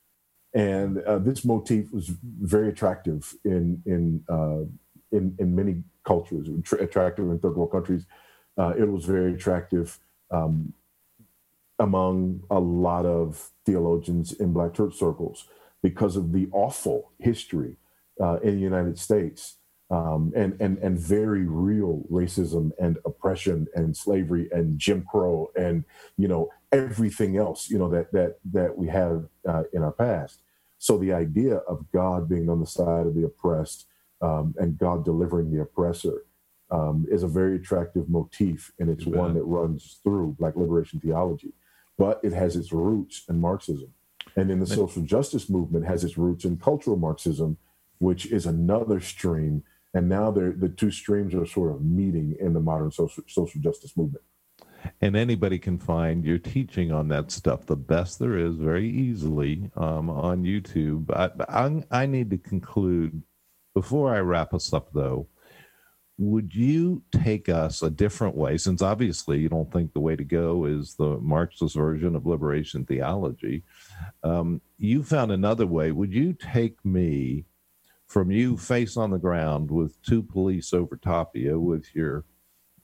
and 0.54 1.00
uh, 1.04 1.18
this 1.20 1.46
motif 1.46 1.92
was 1.92 2.08
very 2.24 2.70
attractive 2.70 3.34
in 3.46 3.82
in 3.86 4.24
uh, 4.30 4.66
in, 5.12 5.36
in 5.40 5.56
many 5.56 5.84
cultures, 6.04 6.48
attractive 6.80 7.30
in 7.30 7.40
third 7.40 7.56
world 7.56 7.72
countries. 7.72 8.06
Uh, 8.58 8.74
it 8.78 8.90
was 8.90 9.06
very 9.06 9.34
attractive 9.34 10.00
um, 10.30 10.74
among 11.80 12.44
a 12.50 12.60
lot 12.60 13.06
of 13.06 13.52
theologians 13.66 14.34
in 14.34 14.54
Black 14.54 14.74
church 14.74 14.96
circles 14.96 15.48
because 15.82 16.16
of 16.16 16.32
the 16.32 16.48
awful 16.52 17.12
history 17.20 17.78
uh, 18.22 18.38
in 18.44 18.56
the 18.56 18.62
United 18.62 18.98
States 19.00 19.58
um, 19.92 20.32
and 20.36 20.60
and 20.62 20.78
and 20.80 20.98
very 20.98 21.46
real 21.46 22.04
racism 22.10 22.72
and 22.80 22.98
oppression 23.06 23.68
and 23.76 23.96
slavery 23.96 24.50
and 24.52 24.80
Jim 24.80 25.06
Crow 25.10 25.52
and 25.56 25.84
you 26.18 26.28
know 26.28 26.50
everything 26.72 27.38
else 27.38 27.70
you 27.70 27.78
know 27.78 27.90
that 27.90 28.12
that 28.14 28.38
that 28.54 28.78
we 28.78 28.88
have 28.88 29.28
uh, 29.48 29.64
in 29.74 29.84
our 29.84 29.92
past. 29.92 30.40
So 30.80 30.98
the 30.98 31.14
idea 31.14 31.58
of 31.58 31.86
God 31.92 32.28
being 32.28 32.50
on 32.50 32.60
the 32.60 32.66
side 32.66 33.06
of 33.06 33.14
the 33.14 33.26
oppressed 33.26 33.86
um, 34.22 34.56
and 34.58 34.78
God 34.78 35.04
delivering 35.04 35.52
the 35.52 35.62
oppressor 35.62 36.24
um, 36.72 37.06
is 37.12 37.24
a 37.24 37.28
very 37.28 37.58
attractive 37.58 38.10
motif, 38.10 38.72
and 38.80 38.90
it's 38.90 39.06
one 39.06 39.34
that 39.34 39.44
runs 39.44 40.00
through 40.04 40.38
Black 40.40 40.56
liberation 40.56 41.00
theology. 41.00 41.52
But 41.98 42.22
it 42.24 42.32
has 42.32 42.56
its 42.56 42.72
roots 42.72 43.26
in 43.30 43.42
Marxism, 43.42 43.94
and 44.38 44.50
then 44.50 44.60
the 44.60 44.66
social 44.66 45.02
justice 45.02 45.50
movement 45.50 45.86
has 45.86 46.04
its 46.04 46.18
roots 46.18 46.46
in 46.46 46.58
cultural 46.58 46.96
Marxism, 46.96 47.58
which 48.00 48.26
is 48.28 48.46
another 48.46 49.02
stream. 49.02 49.64
And 49.94 50.08
now 50.08 50.32
the 50.32 50.74
two 50.76 50.92
streams 50.92 51.36
are 51.36 51.46
sort 51.46 51.72
of 51.72 51.84
meeting 51.84 52.36
in 52.40 52.54
the 52.54 52.62
modern 52.62 52.92
social, 52.92 53.24
social 53.28 53.62
justice 53.62 53.96
movement 53.98 54.24
and 55.00 55.16
anybody 55.16 55.60
can 55.60 55.78
find 55.78 56.26
your 56.26 56.40
teaching 56.40 56.92
on 56.92 57.08
that 57.08 57.30
stuff 57.30 57.68
the 57.68 57.76
best 57.76 58.18
there 58.18 58.36
is 58.36 58.56
very 58.56 58.90
easily 58.90 59.70
um, 59.76 60.10
on 60.10 60.44
youtube 60.44 61.06
I, 61.12 61.30
I, 61.48 62.02
I 62.02 62.06
need 62.08 62.32
to 62.32 62.38
conclude 62.40 63.22
before 63.76 64.12
i 64.12 64.20
wrap 64.20 64.56
us 64.56 64.74
up 64.74 64.92
though 64.92 65.28
would 66.22 66.54
you 66.54 67.02
take 67.12 67.50
us 67.50 67.82
a 67.82 67.90
different 67.90 68.36
way? 68.36 68.56
Since 68.56 68.84
obviously 68.84 69.40
you 69.40 69.50
don't 69.50 69.72
think 69.74 69.92
the 69.92 70.00
way 70.00 70.16
to 70.16 70.24
go 70.24 70.66
is 70.66 70.94
the 70.94 71.18
Marxist 71.18 71.76
version 71.76 72.16
of 72.16 72.28
liberation 72.28 72.86
theology, 72.86 73.64
um, 74.24 74.62
you 74.78 75.02
found 75.02 75.32
another 75.32 75.66
way. 75.66 75.92
Would 75.92 76.14
you 76.14 76.34
take 76.34 76.84
me 76.86 77.46
from 78.12 78.30
you 78.30 78.58
face 78.58 78.98
on 78.98 79.10
the 79.10 79.18
ground 79.18 79.72
with 79.72 80.02
two 80.02 80.22
police 80.22 80.74
over 80.74 80.98
top 80.98 81.34
of 81.34 81.42
you 81.42 81.58
with 81.58 81.96
your 81.96 82.26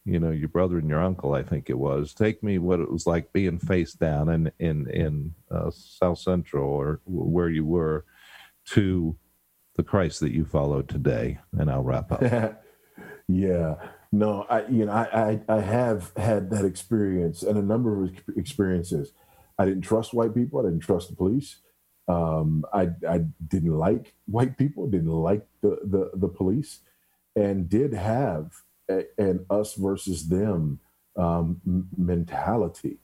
you 0.05 0.17
know 0.21 0.31
your 0.31 0.47
brother 0.47 0.77
and 0.77 0.87
your 0.87 1.03
uncle 1.03 1.33
i 1.33 1.43
think 1.43 1.69
it 1.69 1.77
was. 1.77 2.13
Take 2.13 2.41
me 2.41 2.59
what 2.59 2.79
it 2.79 2.89
was 2.89 3.05
like 3.05 3.33
being 3.33 3.59
face 3.59 3.91
down 3.91 4.29
in 4.29 4.49
in 4.57 4.89
in 4.89 5.33
uh, 5.51 5.69
south 5.69 6.19
central 6.19 6.65
or 6.65 7.01
where 7.05 7.49
you 7.49 7.65
were 7.65 8.05
to 8.67 9.17
the 9.75 9.83
christ 9.83 10.21
that 10.21 10.31
you 10.31 10.45
follow 10.45 10.81
today 10.81 11.39
and 11.59 11.69
i'll 11.69 11.83
wrap 11.83 12.11
up. 12.11 12.23
Yeah. 13.29 13.75
No 14.13 14.45
i 14.49 14.65
you 14.67 14.85
know 14.85 14.93
I, 14.93 15.41
I 15.49 15.57
i 15.57 15.59
have 15.59 16.13
had 16.15 16.49
that 16.51 16.63
experience 16.63 17.43
and 17.43 17.57
a 17.57 17.61
number 17.61 18.01
of 18.01 18.17
experiences. 18.37 19.11
I 19.59 19.65
didn't 19.65 19.81
trust 19.81 20.13
white 20.13 20.33
people. 20.33 20.61
I 20.61 20.63
didn't 20.63 20.85
trust 20.85 21.09
the 21.09 21.15
police 21.17 21.57
um, 22.08 22.65
I, 22.74 22.89
I 23.08 23.20
didn't 23.48 23.78
like 23.78 24.13
white 24.26 24.58
people, 24.58 24.88
didn't 24.88 25.12
like 25.12 25.46
the, 25.62 25.80
the, 25.84 26.12
the 26.13 26.28
police, 26.28 26.80
and 27.36 27.70
did 27.70 27.93
have 27.93 28.52
a, 28.89 29.06
an 29.17 29.46
us 29.50 29.74
versus 29.74 30.30
them 30.30 30.80
um, 31.17 31.62
mentality. 31.98 32.98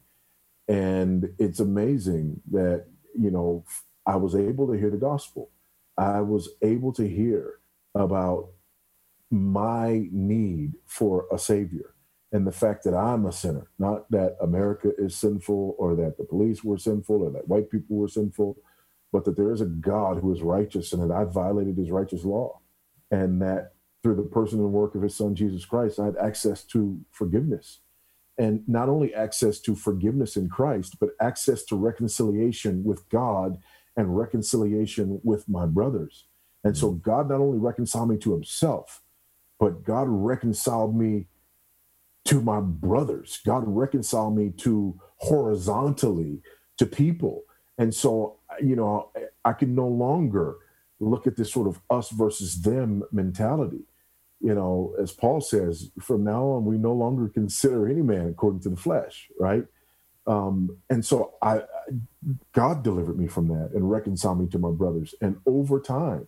And 0.68 1.34
it's 1.38 1.60
amazing 1.60 2.42
that, 2.52 2.86
you 3.20 3.32
know, 3.32 3.66
I 4.06 4.16
was 4.16 4.36
able 4.36 4.68
to 4.68 4.74
hear 4.74 4.90
the 4.90 4.98
gospel. 4.98 5.50
I 5.98 6.22
was 6.22 6.50
able 6.62 6.94
to 6.94 7.08
hear 7.08 7.60
about 7.96 8.50
my 9.30 10.08
need 10.12 10.74
for 10.86 11.26
a 11.32 11.38
savior 11.38 11.94
and 12.32 12.48
the 12.48 12.52
fact 12.52 12.84
that 12.84 12.96
I'm 12.96 13.26
a 13.26 13.32
sinner, 13.32 13.68
not 13.78 14.10
that 14.12 14.38
America 14.42 14.92
is 14.98 15.16
sinful 15.16 15.76
or 15.78 15.96
that 15.96 16.18
the 16.18 16.24
police 16.24 16.64
were 16.64 16.78
sinful 16.78 17.22
or 17.22 17.32
that 17.32 17.48
white 17.48 17.70
people 17.70 17.98
were 17.98 18.08
sinful, 18.08 18.58
but 19.14 19.26
that 19.26 19.38
there 19.38 19.54
is 19.54 19.62
a 19.62 19.66
God 19.66 20.18
who 20.18 20.34
is 20.34 20.42
righteous 20.42 20.92
and 20.92 21.02
that 21.02 21.16
I 21.16 21.24
violated 21.24 21.78
his 21.78 21.92
righteous 21.92 22.26
law. 22.26 22.60
And 23.12 23.40
that 23.44 23.74
through 24.02 24.16
the 24.16 24.24
person 24.24 24.60
and 24.60 24.74
work 24.74 24.96
of 24.96 25.04
his 25.04 25.16
son, 25.16 25.36
Jesus 25.36 25.66
Christ, 25.66 26.00
I 26.00 26.06
had 26.06 26.18
access 26.18 26.64
to 26.66 27.00
forgiveness. 27.12 27.80
And 28.40 28.68
not 28.68 28.90
only 28.90 29.14
access 29.14 29.60
to 29.62 29.76
forgiveness 29.76 30.36
in 30.36 30.50
Christ, 30.50 30.98
but 31.00 31.12
access 31.22 31.64
to 31.66 31.76
reconciliation 31.76 32.84
with 32.84 33.08
God 33.10 33.60
and 33.96 34.18
reconciliation 34.18 35.22
with 35.24 35.48
my 35.48 35.68
brothers. 35.68 36.26
And 36.64 36.76
so 36.76 36.90
mm-hmm. 36.90 37.08
God 37.08 37.30
not 37.30 37.40
only 37.40 37.60
reconciled 37.60 38.10
me 38.10 38.18
to 38.18 38.34
himself, 38.34 39.04
but 39.60 39.84
God 39.84 40.08
reconciled 40.10 40.98
me 40.98 41.28
to 42.26 42.42
my 42.42 42.62
brothers. 42.62 43.40
God 43.46 43.64
reconciled 43.68 44.36
me 44.36 44.50
to 44.58 45.00
horizontally 45.18 46.42
to 46.78 46.88
people. 46.88 47.44
And 47.78 47.94
so 47.94 48.40
you 48.62 48.76
know, 48.76 49.12
I 49.46 49.54
can 49.54 49.76
no 49.76 49.88
longer 49.88 50.56
look 51.00 51.28
at 51.28 51.36
this 51.36 51.52
sort 51.52 51.68
of 51.68 51.82
us 51.90 52.10
versus 52.10 52.62
them 52.62 53.04
mentality. 53.12 53.86
You 54.40 54.54
know, 54.54 54.94
as 55.00 55.12
Paul 55.12 55.42
says, 55.42 55.92
from 56.02 56.24
now 56.24 56.44
on, 56.44 56.66
we 56.66 56.78
no 56.78 56.94
longer 56.94 57.30
consider 57.30 57.88
any 57.88 58.02
man 58.02 58.28
according 58.28 58.62
to 58.62 58.70
the 58.70 58.76
flesh, 58.76 59.30
right? 59.40 59.66
Um, 60.28 60.78
and 60.90 61.06
so 61.06 61.34
I, 61.42 61.62
God 62.54 62.84
delivered 62.84 63.18
me 63.18 63.28
from 63.28 63.48
that 63.50 63.72
and 63.74 63.90
reconciled 63.90 64.40
me 64.40 64.48
to 64.48 64.60
my 64.60 64.72
brothers. 64.72 65.16
And 65.22 65.38
over 65.46 65.80
time, 65.80 66.28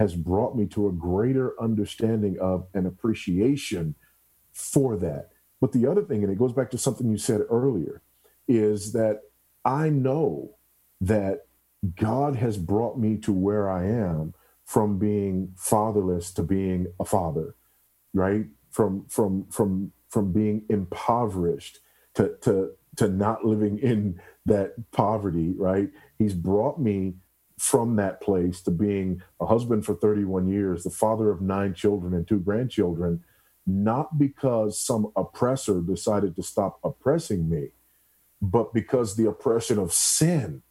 has 0.00 0.14
brought 0.14 0.56
me 0.56 0.64
to 0.66 0.88
a 0.88 0.92
greater 0.92 1.60
understanding 1.60 2.38
of 2.40 2.66
and 2.72 2.86
appreciation 2.86 3.94
for 4.50 4.96
that. 4.96 5.28
But 5.60 5.72
the 5.72 5.86
other 5.86 6.02
thing, 6.02 6.24
and 6.24 6.32
it 6.32 6.38
goes 6.38 6.54
back 6.54 6.70
to 6.70 6.78
something 6.78 7.10
you 7.10 7.18
said 7.18 7.42
earlier, 7.50 8.00
is 8.48 8.92
that 8.94 9.20
I 9.62 9.90
know 9.90 10.56
that 11.02 11.46
God 11.96 12.36
has 12.36 12.56
brought 12.56 12.98
me 12.98 13.16
to 13.18 13.32
where 13.32 13.70
I 13.70 13.86
am 13.86 14.34
from 14.66 14.98
being 14.98 15.52
fatherless 15.56 16.32
to 16.34 16.42
being 16.42 16.86
a 17.00 17.04
father, 17.04 17.56
right? 18.14 18.46
From 18.70 19.06
from 19.08 19.46
from 19.50 19.92
from 20.08 20.32
being 20.32 20.64
impoverished 20.68 21.80
to 22.14 22.36
to 22.42 22.72
to 22.96 23.08
not 23.08 23.44
living 23.44 23.78
in 23.78 24.20
that 24.46 24.74
poverty, 24.92 25.52
right? 25.56 25.90
He's 26.18 26.34
brought 26.34 26.80
me 26.80 27.14
from 27.58 27.96
that 27.96 28.20
place 28.20 28.62
to 28.62 28.70
being 28.70 29.22
a 29.40 29.46
husband 29.46 29.84
for 29.84 29.94
31 29.94 30.48
years, 30.48 30.82
the 30.82 30.90
father 30.90 31.30
of 31.30 31.42
nine 31.42 31.74
children 31.74 32.14
and 32.14 32.26
two 32.26 32.40
grandchildren, 32.40 33.22
not 33.66 34.18
because 34.18 34.80
some 34.80 35.12
oppressor 35.14 35.80
decided 35.80 36.34
to 36.36 36.42
stop 36.42 36.80
oppressing 36.82 37.48
me, 37.48 37.68
but 38.40 38.72
because 38.72 39.16
the 39.16 39.28
oppression 39.28 39.78
of 39.78 39.92
sin 39.92 40.62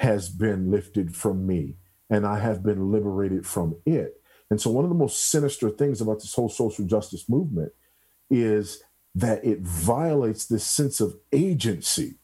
has 0.00 0.30
been 0.30 0.70
lifted 0.70 1.14
from 1.14 1.46
me 1.46 1.74
and 2.08 2.26
I 2.26 2.38
have 2.38 2.62
been 2.62 2.90
liberated 2.90 3.46
from 3.46 3.76
it. 3.84 4.22
And 4.50 4.58
so, 4.58 4.70
one 4.70 4.84
of 4.84 4.88
the 4.88 4.96
most 4.96 5.30
sinister 5.30 5.68
things 5.68 6.00
about 6.00 6.20
this 6.20 6.34
whole 6.34 6.48
social 6.48 6.86
justice 6.86 7.28
movement 7.28 7.72
is 8.30 8.82
that 9.14 9.44
it 9.44 9.60
violates 9.60 10.46
this 10.46 10.64
sense 10.66 11.00
of 11.00 11.16
agency 11.32 12.14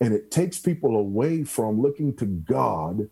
and 0.00 0.14
it 0.14 0.30
takes 0.30 0.58
people 0.58 0.96
away 0.96 1.44
from 1.44 1.82
looking 1.82 2.16
to 2.16 2.24
God 2.24 3.10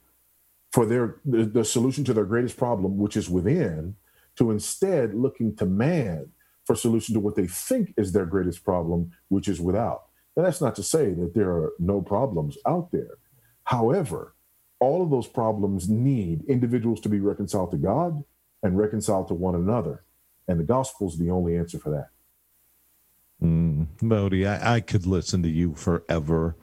for 0.72 0.86
their 0.86 1.16
the, 1.26 1.44
the 1.44 1.64
solution 1.64 2.02
to 2.04 2.14
their 2.14 2.24
greatest 2.24 2.56
problem, 2.56 2.96
which 2.96 3.18
is 3.18 3.28
within, 3.28 3.96
to 4.36 4.50
instead 4.50 5.14
looking 5.14 5.54
to 5.56 5.66
man 5.66 6.32
for 6.64 6.74
solution 6.74 7.12
to 7.12 7.20
what 7.20 7.36
they 7.36 7.46
think 7.46 7.92
is 7.98 8.12
their 8.12 8.26
greatest 8.26 8.64
problem, 8.64 9.12
which 9.28 9.46
is 9.46 9.60
without. 9.60 10.04
And 10.36 10.46
that's 10.46 10.62
not 10.62 10.74
to 10.76 10.82
say 10.82 11.12
that 11.12 11.34
there 11.34 11.50
are 11.50 11.74
no 11.78 12.00
problems 12.00 12.56
out 12.66 12.90
there. 12.92 13.18
However, 13.66 14.34
all 14.78 15.02
of 15.02 15.10
those 15.10 15.26
problems 15.26 15.88
need 15.88 16.44
individuals 16.44 17.00
to 17.00 17.08
be 17.08 17.20
reconciled 17.20 17.72
to 17.72 17.76
God 17.76 18.22
and 18.62 18.78
reconciled 18.78 19.28
to 19.28 19.34
one 19.34 19.54
another. 19.54 20.04
And 20.48 20.60
the 20.60 20.64
gospel 20.64 21.08
is 21.08 21.18
the 21.18 21.30
only 21.30 21.56
answer 21.56 21.78
for 21.78 21.90
that. 21.90 22.08
Mm, 23.42 23.88
Voddie, 23.98 24.48
I, 24.48 24.76
I, 24.76 24.80
could 24.80 25.04
listen 25.04 25.42
to 25.42 25.48
you 25.48 25.74
forever. 25.74 26.56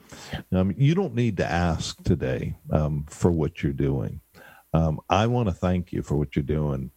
Um, 0.50 0.74
you 0.76 0.94
don't 0.94 1.14
need 1.14 1.36
to 1.36 1.46
ask 1.46 2.02
today 2.02 2.56
um, 2.70 3.04
for 3.08 3.30
what 3.30 3.62
you're 3.62 3.72
doing. 3.72 4.20
Um, 4.72 5.00
I 5.08 5.28
want 5.28 5.48
to 5.48 5.54
thank 5.54 5.92
you 5.92 6.02
for 6.02 6.16
what 6.16 6.34
you're 6.34 6.42
doing 6.42 6.90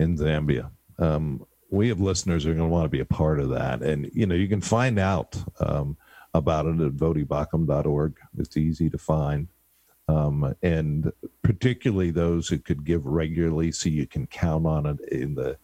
in 0.00 0.16
Zambia. 0.16 0.70
Um, 0.98 1.46
we 1.70 1.88
have 1.88 2.00
listeners 2.00 2.42
who 2.42 2.50
are 2.50 2.54
going 2.54 2.68
to 2.68 2.72
want 2.72 2.86
to 2.86 2.88
be 2.88 3.00
a 3.00 3.04
part 3.04 3.38
of 3.38 3.50
that. 3.50 3.82
And, 3.82 4.10
you 4.12 4.26
know, 4.26 4.34
you 4.34 4.48
can 4.48 4.62
find 4.62 4.98
out 4.98 5.36
um, 5.60 5.96
about 6.34 6.66
it 6.66 6.80
at 6.80 6.92
voddieBaucham.org. 6.92 8.16
It's 8.38 8.56
easy 8.56 8.90
to 8.90 8.98
find. 8.98 9.48
Um, 10.08 10.54
and 10.62 11.12
particularly 11.42 12.10
those 12.10 12.48
who 12.48 12.58
could 12.58 12.84
give 12.84 13.04
regularly 13.04 13.72
so 13.72 13.90
you 13.90 14.06
can 14.06 14.26
count 14.26 14.66
on 14.66 14.86
it 14.86 15.00
in 15.12 15.34
the 15.34 15.58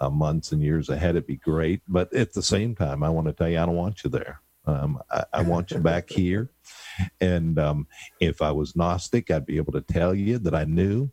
uh, 0.00 0.10
months 0.10 0.52
and 0.52 0.62
years 0.62 0.88
ahead, 0.88 1.16
it'd 1.16 1.26
be 1.26 1.36
great. 1.36 1.82
But 1.88 2.12
at 2.14 2.32
the 2.32 2.42
same 2.42 2.76
time, 2.76 3.02
I 3.02 3.08
want 3.08 3.26
to 3.26 3.32
tell 3.32 3.48
you, 3.48 3.58
I 3.58 3.66
don't 3.66 3.74
want 3.74 4.04
you 4.04 4.10
there. 4.10 4.40
Um, 4.66 5.00
I, 5.10 5.24
I, 5.32 5.42
want 5.42 5.70
you 5.70 5.78
back 5.78 6.10
here. 6.10 6.50
And 7.20 7.58
um, 7.58 7.86
if 8.20 8.42
I 8.42 8.52
was 8.52 8.76
Gnostic, 8.76 9.30
I'd 9.30 9.46
be 9.46 9.56
able 9.56 9.72
to 9.72 9.80
tell 9.80 10.14
you 10.14 10.38
that 10.38 10.54
I 10.54 10.64
knew 10.64 11.10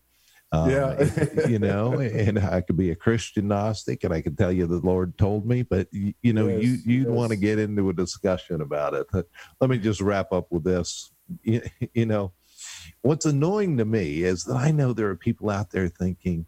um, 0.51 0.69
yeah. 0.69 1.03
you 1.47 1.59
know, 1.59 1.93
and 1.99 2.39
I 2.39 2.61
could 2.61 2.77
be 2.77 2.91
a 2.91 2.95
Christian 2.95 3.47
Gnostic 3.47 4.03
and 4.03 4.13
I 4.13 4.21
could 4.21 4.37
tell 4.37 4.51
you 4.51 4.67
the 4.67 4.77
Lord 4.77 5.17
told 5.17 5.45
me, 5.45 5.63
but 5.63 5.87
you, 5.91 6.13
you 6.21 6.33
know, 6.33 6.47
yes, 6.47 6.63
you, 6.63 6.77
you'd 6.85 7.07
yes. 7.07 7.11
want 7.11 7.31
to 7.31 7.35
get 7.35 7.59
into 7.59 7.89
a 7.89 7.93
discussion 7.93 8.61
about 8.61 8.93
it. 8.93 9.07
Let 9.59 9.69
me 9.69 9.77
just 9.77 10.01
wrap 10.01 10.31
up 10.31 10.47
with 10.51 10.63
this. 10.63 11.11
You, 11.43 11.61
you 11.93 12.05
know, 12.05 12.33
what's 13.01 13.25
annoying 13.25 13.77
to 13.77 13.85
me 13.85 14.23
is 14.23 14.43
that 14.45 14.55
I 14.55 14.71
know 14.71 14.93
there 14.93 15.09
are 15.09 15.15
people 15.15 15.49
out 15.49 15.71
there 15.71 15.87
thinking, 15.89 16.45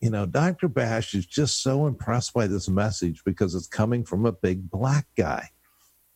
you 0.00 0.10
know, 0.10 0.26
Dr. 0.26 0.68
Bash 0.68 1.14
is 1.14 1.26
just 1.26 1.62
so 1.62 1.86
impressed 1.86 2.34
by 2.34 2.46
this 2.46 2.68
message 2.68 3.22
because 3.24 3.54
it's 3.54 3.68
coming 3.68 4.04
from 4.04 4.26
a 4.26 4.32
big 4.32 4.70
black 4.70 5.06
guy. 5.16 5.50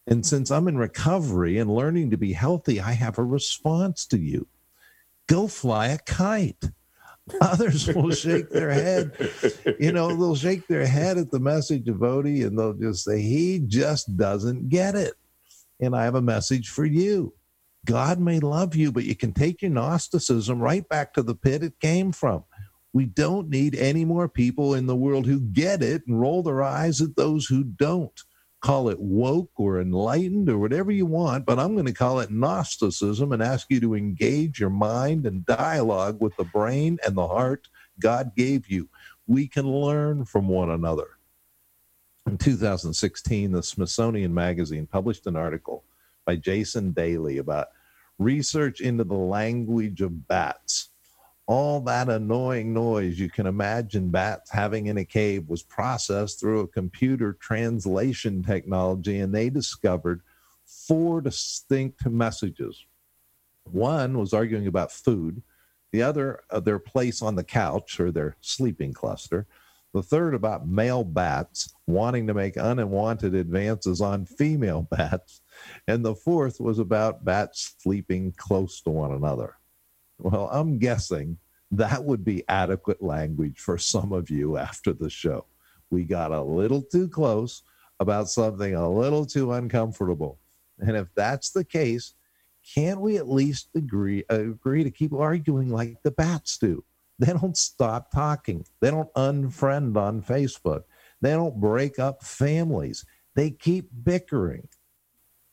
And 0.09 0.25
since 0.25 0.51
I'm 0.51 0.69
in 0.69 0.77
recovery 0.77 1.59
and 1.59 1.75
learning 1.75 2.11
to 2.11 2.17
be 2.17 2.33
healthy, 2.33 2.81
I 2.81 2.93
have 2.93 3.19
a 3.19 3.25
response 3.25 4.07
to 4.07 4.19
you. 4.19 4.49
Go 5.29 5.49
fly 5.49 5.89
a 5.89 5.99
kite. 5.99 6.71
Others 7.41 7.89
will 7.89 8.13
shake 8.13 8.51
their 8.51 8.71
head. 8.71 9.13
You 9.81 9.93
know, 9.93 10.09
they'll 10.09 10.37
shake 10.37 10.67
their 10.69 10.87
head 10.87 11.19
at 11.19 11.31
the 11.31 11.41
message 11.41 11.89
of 11.89 11.97
Voddie 11.97 12.47
and 12.47 12.59
they'll 12.59 12.73
just 12.73 13.05
say, 13.05 13.21
he 13.21 13.61
just 13.67 14.17
doesn't 14.17 14.69
get 14.69 14.95
it. 14.95 15.15
And 15.81 15.95
I 15.95 16.05
have 16.05 16.15
a 16.15 16.23
message 16.23 16.69
for 16.69 16.85
you. 16.85 17.35
God 17.85 18.19
may 18.19 18.41
love 18.41 18.75
you, 18.75 18.93
but 18.93 19.05
you 19.05 19.15
can 19.15 19.33
take 19.33 19.63
your 19.63 19.71
Gnosticism 19.71 20.61
right 20.61 20.89
back 20.89 21.15
to 21.15 21.23
the 21.23 21.35
pit 21.35 21.63
it 21.63 21.81
came 21.81 22.13
from. 22.13 22.45
We 22.93 23.07
don't 23.07 23.49
need 23.49 23.75
any 23.75 24.05
more 24.05 24.29
people 24.29 24.75
in 24.75 24.87
the 24.87 24.97
world 24.97 25.27
who 25.27 25.41
get 25.41 25.83
it 25.83 26.03
and 26.07 26.21
roll 26.21 26.43
their 26.43 26.63
eyes 26.63 27.01
at 27.01 27.17
those 27.17 27.47
who 27.47 27.63
don't 27.63 28.23
call 28.61 28.89
it 28.89 28.99
woke 28.99 29.51
or 29.57 29.81
enlightened 29.81 30.49
or 30.49 30.59
whatever 30.59 30.91
you 30.91 31.07
want, 31.07 31.45
but 31.47 31.59
I'm 31.59 31.75
going 31.75 31.87
to 31.87 31.93
call 31.93 32.21
it 32.21 32.31
Gnosticism 32.31 33.33
and 33.33 33.43
ask 33.43 33.67
you 33.71 33.81
to 33.81 33.95
engage 33.95 34.59
your 34.59 34.71
mind 34.71 35.27
and 35.27 35.47
dialogue 35.47 36.21
with 36.21 36.37
the 36.37 36.45
brain 36.45 36.99
and 37.07 37.17
the 37.17 37.29
heart 37.29 37.69
God 38.01 38.33
gave 38.37 38.69
you. 38.69 38.89
we 39.29 39.49
can 39.49 39.67
learn 39.67 40.25
from 40.25 40.47
one 40.47 40.71
another. 40.71 41.19
In 42.27 42.39
2016, 42.39 43.53
the 43.53 43.63
Smithsonian 43.63 44.33
Magazine 44.33 44.87
published 44.87 45.27
an 45.27 45.37
article 45.37 45.85
by 46.25 46.37
Jason 46.37 46.93
Daly 46.93 47.39
about 47.39 47.69
research 48.19 48.81
into 48.81 49.05
the 49.05 49.15
language 49.15 50.01
of 50.01 50.27
bats. 50.27 50.91
All 51.47 51.81
that 51.83 52.09
annoying 52.09 52.75
noise 52.75 53.21
you 53.21 53.31
can 53.31 53.47
imagine 53.47 54.11
bats 54.11 54.51
having 54.51 54.89
in 54.89 54.99
a 54.99 55.05
cave 55.05 55.49
was 55.49 55.63
processed 55.63 56.41
through 56.41 56.61
a 56.61 56.69
computer 56.69 57.35
translation 57.35 58.43
technology, 58.43 59.21
and 59.21 59.33
they 59.33 59.49
discovered 59.49 60.23
four 60.65 61.21
distinct 61.21 62.05
messages. 62.07 62.85
One 63.71 64.19
was 64.19 64.33
arguing 64.33 64.67
about 64.67 64.91
food, 64.91 65.43
the 65.93 66.03
other, 66.03 66.41
uh, 66.51 66.61
their 66.61 66.81
place 66.81 67.23
on 67.23 67.37
the 67.37 67.45
couch 67.45 68.01
or 68.01 68.11
their 68.11 68.37
sleeping 68.41 68.93
cluster. 68.93 69.47
The 69.95 70.03
third 70.03 70.35
about 70.35 70.69
male 70.69 71.05
bats 71.05 71.73
wanting 71.87 72.27
to 72.27 72.35
make 72.35 72.57
unwanted 72.57 73.35
advances 73.35 74.01
on 74.01 74.27
female 74.27 74.83
bats. 74.91 75.41
And 75.87 76.05
the 76.05 76.15
fourth 76.15 76.61
was 76.61 76.79
about 76.79 77.25
bats 77.25 77.77
sleeping 77.79 78.35
close 78.37 78.81
to 78.83 78.91
one 78.91 79.13
another. 79.13 79.57
Well, 80.19 80.49
I'm 80.51 80.79
guessing 80.79 81.39
that 81.71 82.05
would 82.05 82.25
be 82.25 82.45
adequate 82.49 83.03
language 83.03 83.59
for 83.59 83.79
some 83.79 84.13
of 84.13 84.31
you 84.31 84.57
after 84.57 84.93
the 84.93 85.11
show. 85.11 85.47
We 85.91 86.05
got 86.05 86.33
a 86.33 86.43
little 86.43 86.83
too 86.83 87.09
close 87.09 87.63
about 88.01 88.29
something 88.29 88.75
a 88.75 88.89
little 88.91 89.25
too 89.27 89.53
uncomfortable. 89.53 90.39
And 90.79 90.97
if 90.97 91.09
that's 91.15 91.51
the 91.51 91.65
case, 91.65 92.15
can't 92.75 93.01
we 93.01 93.17
at 93.17 93.29
least 93.29 93.69
agree 93.75 94.25
agree 94.29 94.85
to 94.85 94.91
keep 94.91 95.13
arguing 95.13 95.71
like 95.71 96.03
the 96.03 96.11
bats 96.11 96.59
do? 96.59 96.85
They 97.19 97.33
don't 97.33 97.57
stop 97.57 98.11
talking. 98.11 98.67
They 98.81 98.91
don't 98.91 99.13
unfriend 99.15 99.97
on 99.97 100.23
Facebook. 100.23 100.83
They 101.23 101.31
don't 101.31 101.61
break 101.61 101.99
up 101.99 102.23
families. 102.23 103.07
They 103.35 103.51
keep 103.51 103.89
bickering. 104.05 104.69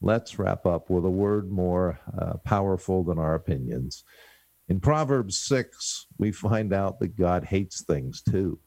Let's 0.02 0.38
wrap 0.38 0.66
up 0.66 0.90
with 0.90 1.06
a 1.06 1.10
word 1.10 1.50
more 1.50 2.00
uh, 2.18 2.34
powerful 2.44 3.06
than 3.06 3.18
our 3.18 3.36
opinions. 3.36 4.04
In 4.70 4.80
Proverbs 4.80 5.38
6, 5.40 6.08
we 6.18 6.32
find 6.32 6.74
out 6.74 7.00
that 7.00 7.18
God 7.18 7.44
hates 7.44 7.82
things 7.82 8.22
too. 8.22 8.60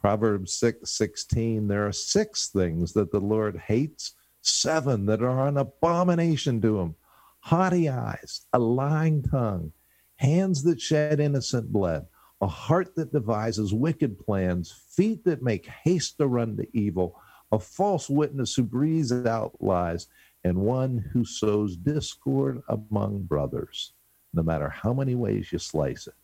Proverbs 0.00 0.52
6 0.54 0.90
16, 0.90 1.68
there 1.68 1.86
are 1.86 1.92
six 1.92 2.48
things 2.48 2.92
that 2.92 3.12
the 3.12 3.20
Lord 3.20 3.56
hates, 3.56 4.14
seven 4.42 5.06
that 5.06 5.22
are 5.22 5.46
an 5.46 5.56
abomination 5.56 6.60
to 6.62 6.80
him 6.80 6.94
haughty 7.40 7.88
eyes, 7.88 8.46
a 8.52 8.58
lying 8.58 9.22
tongue, 9.22 9.72
hands 10.16 10.62
that 10.64 10.80
shed 10.80 11.20
innocent 11.20 11.72
blood, 11.72 12.06
a 12.40 12.46
heart 12.46 12.94
that 12.94 13.12
devises 13.12 13.72
wicked 13.72 14.18
plans, 14.18 14.72
feet 14.90 15.24
that 15.24 15.42
make 15.42 15.66
haste 15.66 16.18
to 16.18 16.26
run 16.26 16.56
to 16.56 16.66
evil, 16.76 17.18
a 17.50 17.58
false 17.58 18.10
witness 18.10 18.54
who 18.54 18.62
breathes 18.62 19.12
out 19.12 19.56
lies, 19.60 20.08
and 20.44 20.58
one 20.58 20.98
who 21.12 21.24
sows 21.24 21.76
discord 21.76 22.60
among 22.68 23.22
brothers. 23.22 23.92
No 24.34 24.42
matter 24.42 24.68
how 24.68 24.92
many 24.92 25.14
ways 25.14 25.50
you 25.52 25.58
slice 25.58 26.06
it, 26.06 26.14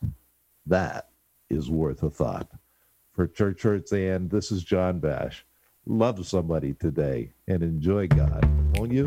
that 0.67 1.09
is 1.51 1.71
worth 1.71 2.03
a 2.03 2.11
thought. 2.11 2.51
For 3.13 3.27
Church 3.27 3.63
Hurts 3.63 3.93
and 3.93 4.31
this 4.31 4.51
is 4.53 4.65
John 4.65 4.99
Bash. 4.99 5.45
Love 5.87 6.27
somebody 6.27 6.75
today 6.75 7.33
and 7.49 7.63
enjoy 7.63 8.09
God, 8.09 8.45
won't 8.77 8.93
you? 8.93 9.05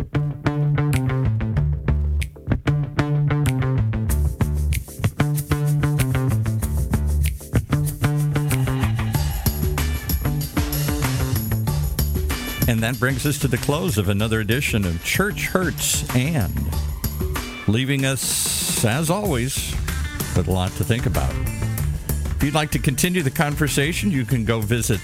And 12.69 12.83
that 12.83 12.99
brings 12.99 13.25
us 13.25 13.39
to 13.39 13.47
the 13.47 13.57
close 13.57 13.97
of 13.97 14.09
another 14.09 14.41
edition 14.41 14.85
of 14.85 15.03
Church 15.03 15.45
Hurts 15.47 16.07
and 16.15 16.53
leaving 17.67 18.05
us, 18.05 18.66
as 18.86 19.09
always, 19.09 19.73
but 20.36 20.47
a 20.47 20.51
lot 20.51 20.71
to 20.73 20.84
think 20.84 21.05
about. 21.05 21.34
If 22.36 22.43
you'd 22.43 22.53
like 22.53 22.71
to 22.71 22.80
continue 22.80 23.23
the 23.23 23.32
conversation, 23.32 24.11
you 24.11 24.25
can 24.25 24.45
go 24.45 24.61
visit 24.61 25.01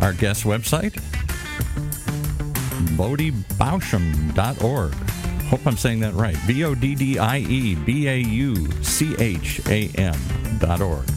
our 0.00 0.12
guest 0.12 0.44
website, 0.44 0.92
boddiebaucham.org. 2.96 4.94
Hope 5.44 5.66
I'm 5.66 5.76
saying 5.76 6.00
that 6.00 6.14
right. 6.14 6.36
B 6.46 6.64
O 6.64 6.74
D 6.74 6.94
D 6.94 7.18
I 7.18 7.38
E 7.38 7.74
B 7.74 8.08
A 8.08 8.18
U 8.18 8.70
C 8.82 9.14
H 9.18 9.60
A 9.66 9.88
M 9.96 10.18
dot 10.58 10.80
org. 10.80 11.08